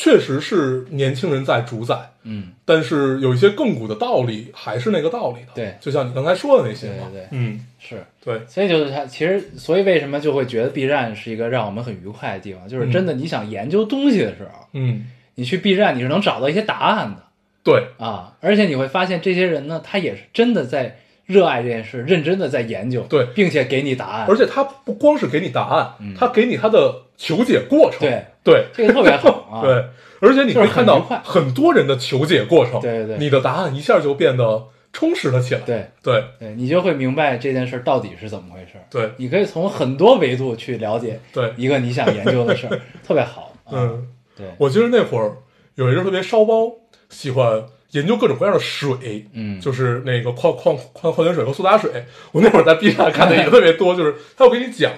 [0.00, 5.48] 确实是年轻人在主宰，嗯，但是有一些亘古的道理还是那个道理的。
[5.56, 5.76] 对。
[5.80, 7.08] 就像你刚才说的那些嘛。
[7.10, 7.28] 对对对。
[7.32, 8.04] 嗯，是。
[8.24, 17.24] 对，所以就是它，其实所以为什么就会觉得 B 站是一个让我们很愉快的地方，就是真的你想研究东西的时候，嗯，你去 B 站你是能找到一些答案的。
[17.64, 23.24] 对，啊，而且你会发现这些人呢，他也是真的在热爱这件事，认真的在研究，对。
[23.34, 28.00] 并且给你答案，而且他不光是给你答案，他给你他的求解过程。
[28.00, 28.24] 嗯对。
[28.42, 28.66] 对。
[28.74, 29.72] 这个特别好啊， 对，
[30.20, 32.80] 而且你就是会看到很多人的求解过程。
[32.80, 33.18] 对对对。
[33.18, 35.60] 你的答案一下就变得充实了起来。
[35.60, 35.86] 对。
[36.02, 36.24] 对。
[36.40, 39.12] 对，你就会明白这件事到底是怎么回事，对。
[39.18, 44.08] 你可以从很多维度去了解对，一个你想研究的事儿，特别好，啊， 嗯。
[44.34, 45.36] 对，我记得那会儿
[45.74, 46.72] 有一阵特别烧包，
[47.10, 49.60] 喜欢研究各种各样的水，嗯。
[49.60, 51.90] 就是那个矿矿矿矿泉水和苏打水。
[52.32, 54.92] 我那会儿在 B 站看的也特别多， 就是他要给你讲，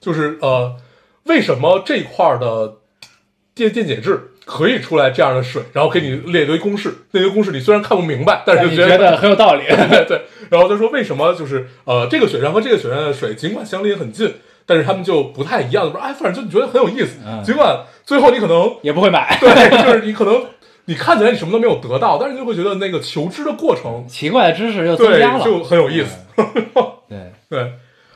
[0.00, 0.76] 就是呃，
[1.24, 2.74] 为什么这块儿的
[3.54, 14.34] 电电解质可以出来这样的水，然后给你列一堆公式，那堆公式你虽然看不明白，但是你觉得很有道理， 对对，然后他说为什么就是呃这个雪山和这个雪山的水尽管相离很近，
[14.66, 17.42] 但是他们就不太一样，不是哎，反正就你觉得很有意思，嗯。
[17.42, 20.44] 尽管最后你可能也不会买， 对，就是你可能
[20.86, 26.18] 你看起来你什么都没有得到，但是你就会觉得那个求知的过程，奇怪的知识又增加，了，就很有意思。
[27.08, 27.72] 对，对，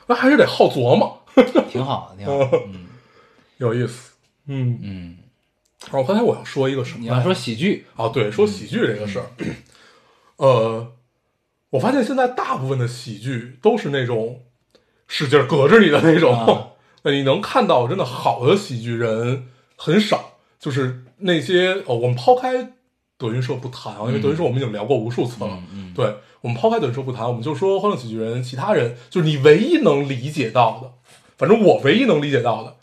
[0.07, 1.21] 那还是得好琢磨，
[1.69, 2.85] 挺好的，挺好的， 嗯
[3.57, 4.11] 有意思。
[4.47, 5.17] 嗯，嗯，
[5.91, 7.11] 然后刚才我要说一个什么来着？
[7.13, 9.25] 你要说喜剧，啊，对，说喜剧这个事儿，
[10.37, 10.93] 呃，
[11.71, 14.41] 我发现现在大部分的喜剧都是那种
[15.07, 16.67] 使劲儿隔着你的那种， 啊
[17.03, 22.73] 呃你能看到真的好的喜剧人很少，就是那些呃，我们抛开
[23.17, 25.63] 德云社不谈啊，因为德云社我们已经聊过无数次了，
[25.95, 30.91] 对我们抛开德云社不谈，我们就说欢乐喜剧人，其他人就是你唯一能理解到的，
[31.37, 32.75] 反正我唯一能理解到的。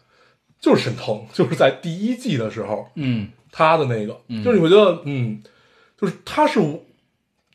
[0.59, 4.43] 就是沈腾，就是在第一季的时候，嗯他的那个，嗯。
[4.43, 5.43] 就是你会觉得，嗯，
[6.01, 6.61] 就是他是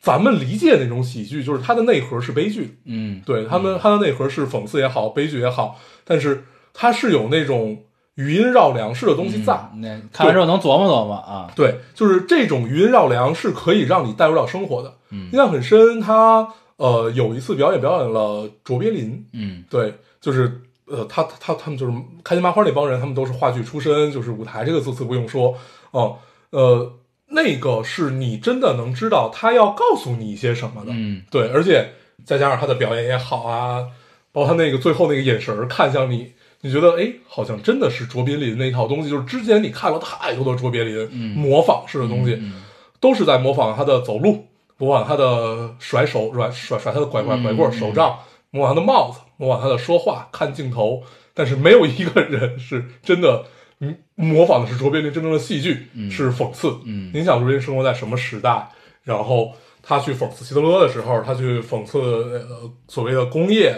[0.00, 7.82] 咱们理解那种喜剧，就是它的内核是悲剧，嗯，对他们，它的内核是讽刺也好，悲剧也好，但是它是有那种
[8.22, 9.54] 语音绕梁式的东西在。
[9.74, 14.94] 嗯那看完之后能琢磨琢磨啊，对，就是这种余音绕梁是可以让你带入到生活的。
[15.10, 15.26] 嗯。
[15.32, 19.64] 印象很深，他呃有一次表演表演了卓别林，嗯。
[19.68, 21.92] 对，就是呃，他他他们就是
[22.22, 25.54] 开心麻花那帮人，他们都是话剧出身，就是舞台这个字词不用说
[25.90, 26.18] 哦、
[26.50, 26.92] 呃，
[27.28, 31.22] 那个是你真的能知道他要告诉你一些什么的，嗯。
[31.30, 31.92] 对，而且
[32.24, 33.86] 再加上他的表演也好啊，
[34.32, 36.32] 包括他那个最后那个眼神儿看向你，
[36.62, 42.62] 你觉得哎，好像真的是卓别林那一套东西，就是之前你看了太多的卓别林、嗯模仿式的东西，嗯
[42.98, 44.46] 都是在模仿他的走路，
[44.78, 48.16] 模仿他的甩手甩甩甩他的拐拐拐棍手杖，
[48.50, 51.02] 模仿他的帽子，模仿他的说话，看镜头，
[51.34, 53.44] 但是没有一个人是真的。
[53.84, 56.72] 嗯模仿的是卓别林真正的戏剧，嗯是讽刺。
[56.84, 58.68] 嗯您想卓别林生活在什么时代？
[59.02, 59.50] 然后
[59.82, 63.74] 他去讽刺希特勒的时候，他去讽刺呃所谓的工业，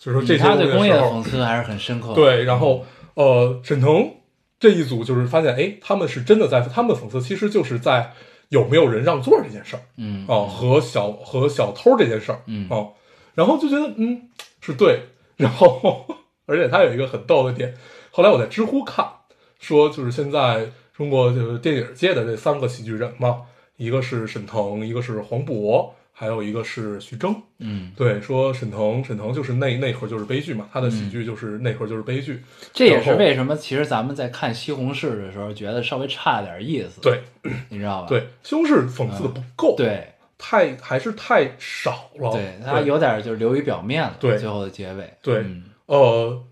[0.00, 4.10] 就是说这些他对工业的讽刺还是很深刻的，对，然后呃，沈腾
[4.58, 8.10] 这一组就是发现，哎，他们是真的在他们的讽刺，其实就是在
[8.48, 12.94] 有没有人让座这件事儿嗯哦，和小和小偷这件事儿，嗯哦，
[13.34, 14.30] 然后就觉得嗯
[14.62, 15.00] 是对，
[15.36, 16.06] 然后
[16.46, 17.74] 而且他有一个很逗的点，
[18.10, 19.06] 后来我在知乎看
[19.60, 23.42] 说，就是现在中国就是电影界的这三个喜剧人嘛，
[23.76, 25.90] 一个是沈腾，一个是黄渤。
[26.20, 32.42] 还有一个是徐峥，嗯，对，说沈腾，沈腾就是内内核就是悲剧嘛，他的喜剧就是内核就是悲剧，
[32.74, 37.22] 这也是为什么其实咱们在看西红柿的时候觉得稍微差点意思，，对
[37.70, 38.08] 你知道吧？
[38.10, 45.64] 对，西红柿讽刺的不够，，对太还是太少了，对，它有点就是流于表面了，对最后的结尾，对嗯。
[45.86, 46.44] 呃，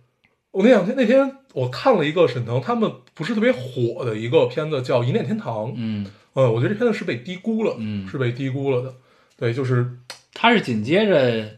[0.53, 8.09] 我那两天那天我看了一个沈腾他们不是特别火的一个片子叫《一念天堂》，嗯，呃，我觉得这片子是被低估了，嗯。
[8.09, 8.95] 是被低估了的，
[9.39, 9.89] 对，就是
[10.35, 11.57] 他是紧接着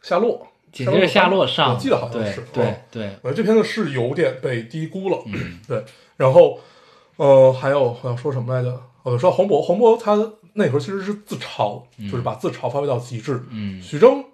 [0.00, 5.84] 夏洛，紧接着夏洛上，我记得好像是，对嗯对，我觉得这片子是有点被低估了，嗯对，
[6.16, 6.60] 然后
[7.16, 8.80] 呃，还有我要说什么来着？
[9.02, 10.14] 我说黄渤，黄渤他
[10.52, 14.24] 那会儿其实是自嘲，就是把自嘲发挥到极致，嗯徐峥，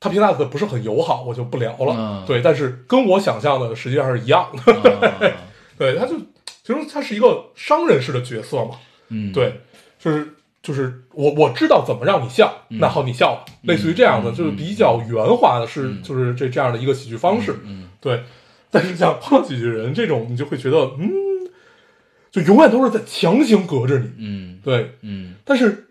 [0.00, 1.94] 他评价的不是很友好，我就不聊了。
[1.96, 4.72] 嗯对，但是跟我想象的实际上是一样的。
[4.72, 5.20] 啊
[5.76, 6.16] 对，他就
[6.62, 8.78] 其实他是一个商人式的角色嘛。
[9.08, 9.60] 嗯，，对，
[9.98, 10.34] 就是
[10.64, 12.78] 就是我我知道怎么让你笑，嗯。
[12.80, 16.02] 那好你笑吧，类似于这样的，就是比较圆滑的是，嗯。
[16.02, 18.24] 就是这这样的一个喜剧方式，嗯对。
[18.72, 21.10] 但是像《欢乐喜剧人》这种，你就会觉得，嗯，
[22.32, 24.96] 就永远都是在强行隔着你，嗯对。
[25.02, 25.34] 嗯。
[25.44, 25.86] 但是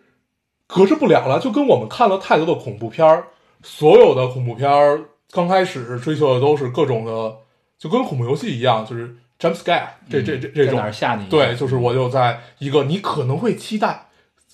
[0.66, 3.28] 隔着不了了，就跟我们看了太多的恐怖片儿，
[3.62, 5.02] 所有的恐怖片儿
[5.32, 7.36] 刚开始追求的都是各种的，
[7.78, 11.26] 就跟恐怖游戏一样，就是 jump scare 这这这这在种哪吓你？
[11.30, 14.08] 对，就是我就在一个你可能会期待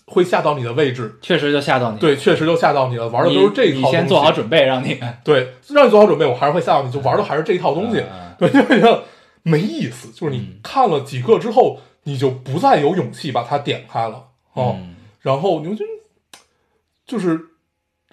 [0.10, 2.00] 会吓到你的位置，确实就吓到你。
[2.00, 3.86] 对，确实就吓到你了，玩的都是这一套东西。
[3.86, 9.04] 你先做好准备，让你对，让你做好准备，我还是会吓到你，就玩的还是这一套东西，嗯对，就觉得
[9.44, 10.10] 没意思。
[10.12, 14.76] 就是你嗯看了几个之后，你就不再有勇气把它点开了哦。
[14.78, 15.86] 嗯然后你就
[17.06, 17.38] 就是，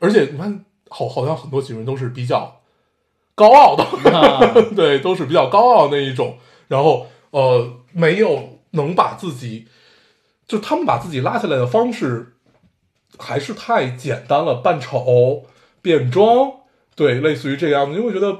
[0.01, 2.61] 而且你看，好，好像很多几个人都是比较
[3.36, 4.40] 高傲的，啊
[4.74, 6.36] 对，都是比较高傲的那一种。
[6.66, 9.68] 然后呃，没有能把自己，
[10.47, 12.34] 就他们把自己拉下来的方式，
[13.18, 15.47] 还是太简单了，扮丑、
[15.82, 16.51] 变装，
[16.94, 18.38] 对，类似于这个样子，因为我觉得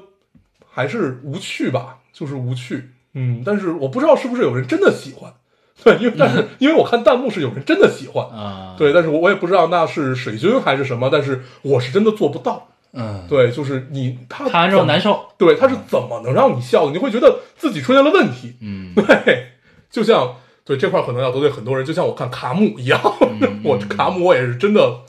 [0.71, 2.91] 还是无趣吧，就是无趣。
[3.15, 5.33] 嗯，但是我不知道是不是有人真的喜欢，
[5.83, 12.69] 对，因为但是因为我看弹幕是有人真的喜欢，啊，对，但是我我也不知道那是水军还是什么，但是我是真的做不到。
[12.93, 15.29] 嗯，对，就是你他看完之后难受。
[15.37, 16.93] 对，他是怎么能让你笑的？
[16.93, 18.57] 你会觉得自己出现了问题。
[18.61, 19.49] 嗯对，
[19.91, 20.37] 就像
[20.67, 23.01] 对这块可能要得罪很多人，就像我看卡姆一样，
[23.41, 25.01] 嗯我卡姆我也是真的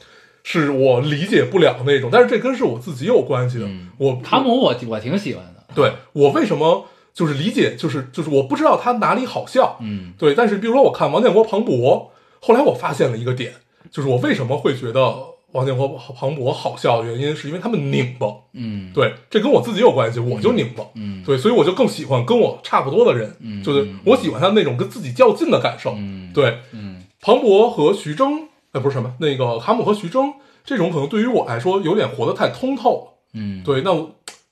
[0.44, 3.66] 是我理解不了那种，但是这跟是我自己有关系的。
[3.66, 5.64] 嗯我卡姆我我挺喜欢的。
[5.76, 13.54] 对我为什么就是理解，就是就是我不知道他哪里好笑，嗯对，但是比如说我看王建国、庞博，后来我发现了一个点，
[13.92, 15.16] 就是我为什么会觉得
[15.54, 18.28] 王建国、庞博好笑的原因，是因为他们拧巴。
[18.54, 20.84] 嗯，对，这跟我自己有关系，我就拧巴。
[20.96, 25.94] 嗯对，所以我就更喜欢跟我差不多的人，嗯就是我喜欢他那种跟自己较劲的感受。
[25.98, 30.34] 嗯对，嗯庞博和徐峥，哎，不是什么，那个卡姆和徐峥
[30.64, 33.14] 这种，可能对于我来说有点活得太通透了。
[33.34, 33.92] 嗯，对，那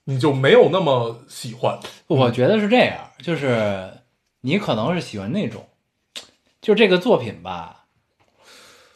[0.04, 1.78] 你就没有那么喜欢。
[2.06, 3.90] 我觉得是这样，就是
[4.40, 5.66] 你可能是喜欢那种，
[6.62, 7.84] 就这个作品吧，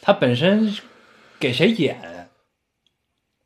[0.01, 0.75] 它本身
[1.41, 2.29] 给谁演，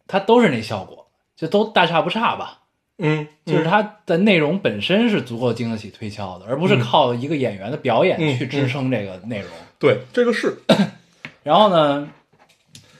[0.06, 2.60] 他都是那效果，就都大差不差吧。
[2.98, 9.48] 嗯，就是它的内容本身是足够经得起推敲的，而不是靠一个演员的表演嗯去支撑这个内容。
[9.78, 10.56] 对，这个是。
[11.42, 12.08] 然后呢，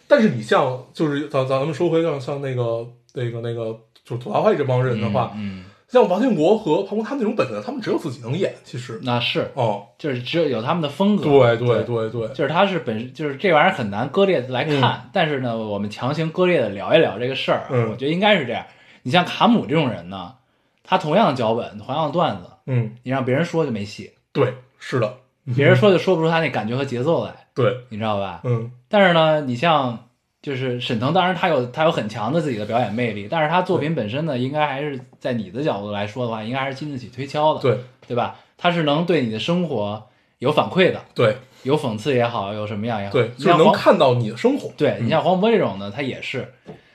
[0.08, 5.64] 但是你像，就是咱咱们说回像像那个那个那个，就是吐槽派这帮人的话，嗯，
[5.94, 8.52] 像王建国和庞博他们那种本子，他们只有自己能演。
[8.64, 11.22] 其实，那是哦，就是只有有他们的风格。
[11.24, 18.66] 对对对对对，就是他是本就是这玩意儿很难割裂的来看，但是呢，我们强行割裂的聊一聊这个事儿啊，嗯我觉得应该是这样。
[19.04, 20.34] 你像卡姆这种人呢，
[20.82, 25.14] 他同样的脚本，同样的段子，嗯，你让别人说就没戏，对，是的，
[25.54, 28.40] 别人说就说不出他那感觉和节奏来，对，你知道吧？
[28.44, 30.03] 嗯但是呢，你像
[30.44, 38.36] 就是沈腾，当然他有他有很强的自己的表演魅力，但是他作品本身呢，应该还是在你的角度来说的话，应该还是经得起推敲的，对对吧？
[38.58, 40.06] 他是能对你的生活
[40.40, 44.70] 有反馈的，对有讽刺也好，有什么样也好，对，就是能看到你的生活。
[44.76, 46.52] 对你像黄渤这种呢，他也是，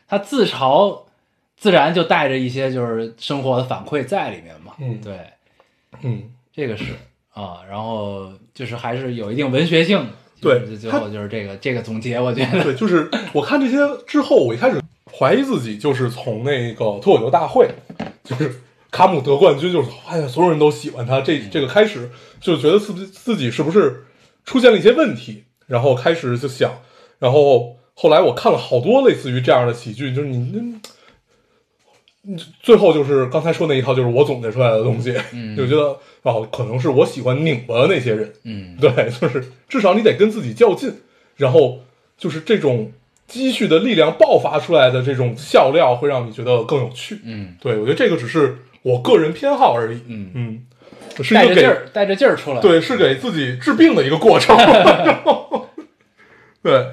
[0.07, 0.99] 他自嘲
[1.57, 4.73] 自然就带着一些就是生活的反馈在里面嘛。
[4.77, 5.17] 嗯对，
[6.03, 6.21] 嗯，
[6.53, 6.93] 这个是
[7.33, 10.09] 啊，然后就是还是有一定文学性的。
[10.41, 13.77] 对就是最后就是这个这个总结，我觉得，对，就是我看这些
[14.07, 14.81] 之后，我一开始
[15.11, 17.69] 怀疑自己，就是从那个脱口秀大会，
[18.23, 18.61] 就是
[18.91, 22.09] 卡姆得冠军，就是发现所有人都喜欢他，这这个开始
[22.39, 24.05] 就觉得自己自己是不是
[24.45, 26.71] 出现了一些问题，然后开始就想，
[27.19, 30.79] 然后后来我看了好多类似于这样的喜剧，就是你
[32.61, 40.93] 最后就是刚才说那一套，就是我总结出来的东西，嗯就觉得哦，可能是我喜欢拧巴的那些人，嗯，对，就是至少你得跟自己较劲，
[41.37, 41.79] 然后
[42.17, 42.91] 就是这种
[43.25, 47.19] 积蓄的力量爆发出来的这种笑料，会让你觉得更有趣。
[47.23, 50.01] 嗯对我觉得这个只是我个人偏好而已。
[50.07, 50.65] 嗯，嗯，
[51.23, 54.55] 是一个给带着劲儿，带着劲儿出来。，对，是给自己治病的一个过程。
[56.61, 56.85] 对，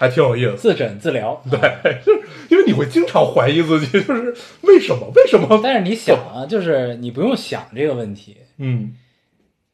[0.00, 0.56] 还挺有意思。
[0.56, 1.38] 自诊自疗。
[1.50, 1.60] 对，
[2.02, 5.12] 就是因为你会经常怀疑自己， 就是为什么？
[5.14, 5.60] 为什么？
[5.62, 8.96] 但是你想啊，就是你不用想这个问题， 嗯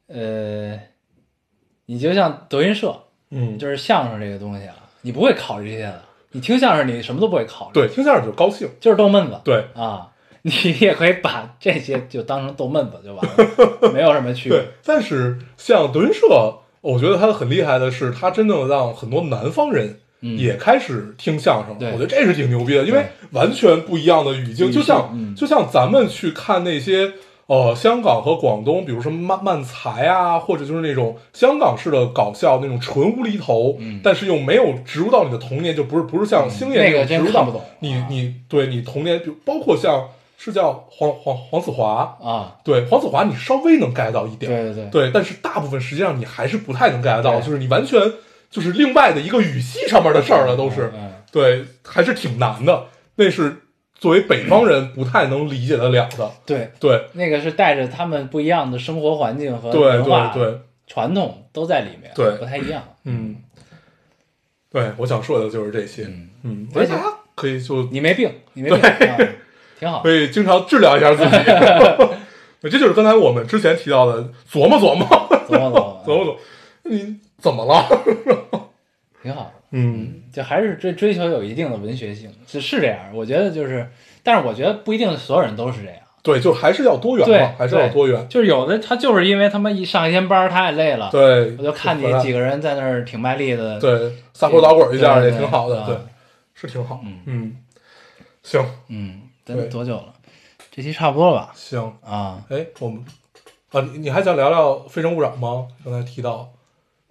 [0.07, 0.77] 呃，
[1.85, 2.93] 你就像德云社，
[3.31, 6.01] 嗯，就是相声这个东西啊，你不会考虑这些的。
[6.33, 8.69] 你听相声，你什么都不会考虑，对，听相声就高兴。
[8.81, 9.39] 就是逗闷子。
[9.45, 10.11] 对啊，
[10.41, 10.51] 你
[10.81, 21.93] 也可以把这些就当成逗闷子就完了，没有什么区别对。，但是像德云社，我觉得他很厉害的是，他真正让很多南方人嗯也开始听相声了。
[21.93, 25.35] 我觉得这是挺牛逼的，因为完全不一样的语境，就像、嗯。
[25.35, 27.11] 就像咱们去看那些
[27.45, 34.01] 呃香港和广东，比如说漫漫才啊，或者就是那种香港式的搞笑那种纯无厘头，嗯。
[34.03, 37.47] 但是又没有植入到你的童年，就不是不是像星爷那个种植入到
[37.79, 40.09] 你你对你童年，比如包括像
[40.39, 47.99] 是叫黄黄黄子华，啊，对黄子华你稍微能 get 到一点，对对对，对，但是大部分实际上你还是不太能 get 到，就是你完全
[48.49, 50.91] 就是另外的一个语系上面的事儿了，都是。
[50.95, 52.85] 嗯，对，还是挺难的。
[53.15, 53.63] 那是
[53.95, 56.31] 作为北方人不太能理解得了的。
[56.45, 62.83] 对，对，那个是带着他们不一样的生活环境和对，文化、对，对，传统都在里面，对不太一样。
[63.03, 63.37] 嗯，
[64.71, 66.07] 对，我想说的就是这些。
[66.43, 67.01] 嗯，大家
[67.35, 69.17] 可以就你没病，你没病，啊、
[69.79, 70.11] 挺好可。
[70.11, 71.31] 以经常治疗一下自己。
[72.59, 75.07] 对这就是刚才我们之前提到的，琢磨琢磨，
[75.47, 76.37] 琢磨琢磨， 琢磨琢磨，
[76.83, 77.85] 你怎么了？
[79.21, 79.51] 挺好。
[79.71, 82.99] 嗯，就还是追追求有一定的文学性，是是这样。
[83.13, 83.89] 我觉得就是，
[84.23, 85.97] 但是我觉得不一定所有人都是这样。
[86.23, 88.27] 对，就还是要多元对嘛，还是要多元。
[88.29, 95.97] 就是有的他就是因为他妈一上一天班儿太累了，对，我就看你几个人在那儿挺卖力的，对撒泼打滚一下也挺好的，啊对，
[96.53, 97.01] 是挺好。
[97.03, 97.57] 嗯嗯，
[98.43, 100.13] 行嗯，对咱多久了？
[100.71, 101.51] 这期差不多了吧？
[101.55, 103.03] 行，啊，哎，我们
[103.71, 105.67] 啊，你你还想聊聊《非诚勿扰》吗？
[105.83, 106.49] 刚才提到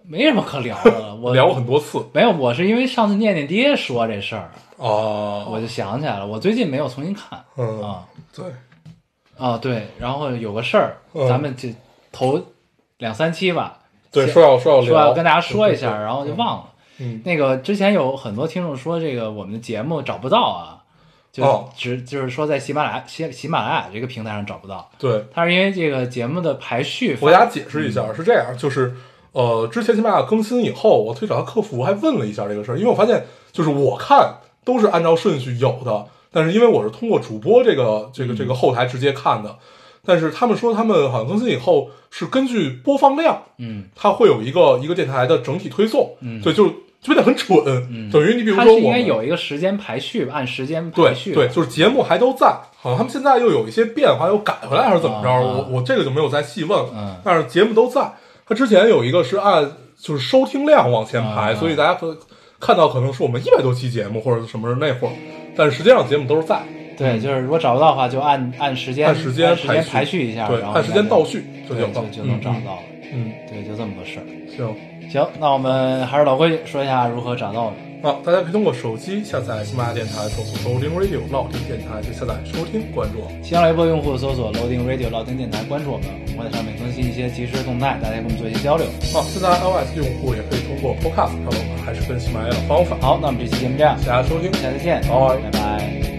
[0.07, 1.15] 没什么可聊的了。
[1.15, 6.25] 我 聊过很多次没有，我是因为上次念念爹说这事儿，哦，我就想起来了。
[6.25, 8.45] 我最近没有重新看嗯，啊对，
[9.37, 11.69] 啊，对，然后有个事儿，嗯咱们就
[12.11, 12.41] 头
[12.97, 13.79] 两三期吧，
[14.11, 16.63] 对，说要说要，说要跟大家说一下，对对对然后就忘了。
[16.99, 20.81] 嗯，那个之前有很多听众说这个我们的节目找不到啊，
[21.31, 28.95] 就哦只就是说在喜马拉雅喜喜马拉雅这个平台上找不到，对，它是因为这个节目的排序我给大家解释一下，是这样，就是
[29.37, 39.55] 呃，之前喜马拉雅更新以后，我去找他客服还问了一下这个事儿，因为我发现就是我看都是按照顺序有的，但是因为我是通过主播这个这个这个后台直接看的，
[40.03, 46.41] 但是他们说他们好像更新以后是根据播放量，嗯，它会有一个一个电台的整体推送，嗯。
[46.41, 46.67] 对，就
[46.99, 47.59] 就变得很蠢，
[47.91, 48.09] 嗯。
[48.09, 55.29] 等于你比如它是应该有一个时间排序，按时间排序，对，就是节目还都在，好像他们现在又有一些变化，又改回来还是怎么着？
[55.29, 56.89] 我我这个就没有再细问了。
[56.95, 57.15] 嗯。
[57.23, 58.11] 但是节目都在，
[58.47, 59.69] 它之前有一个是按
[59.99, 62.17] 就是收听量往前排，啊所以大家可
[62.59, 65.11] 看到可能是我们一百多期节目或者什么那会儿，
[65.55, 66.61] 但是实际上节目都是在，
[66.97, 71.81] 对，就是如果找不到的话，就按按时间按时间时间排序排序一下，对，按时间倒序就就
[72.11, 72.81] 就能找到了。
[73.13, 73.31] 嗯。
[73.49, 74.23] 对，就这么个事儿。
[74.27, 74.75] 嗯，行。
[75.09, 77.79] 行，那我们还是老规矩，说一下如何找到我们。
[78.01, 83.43] 好，大家可以通过手机下载喜马拉雅电台，搜索 Loading Radio 老丁电台，就下载收听关注我们。
[83.43, 88.85] 新浪微博用户搜索 Loading Radio 老丁电台，关注我们，我们会在上面更新一些即时动态，大家跟我们做一些交流。
[89.11, 92.95] 好，现在 iOS 用户也可以通过 Podcast 找到我们，还是跟喜马拉雅的方法。
[93.01, 96.16] 好，那我们这期节目这样，大家收听，下次见，拜拜拜。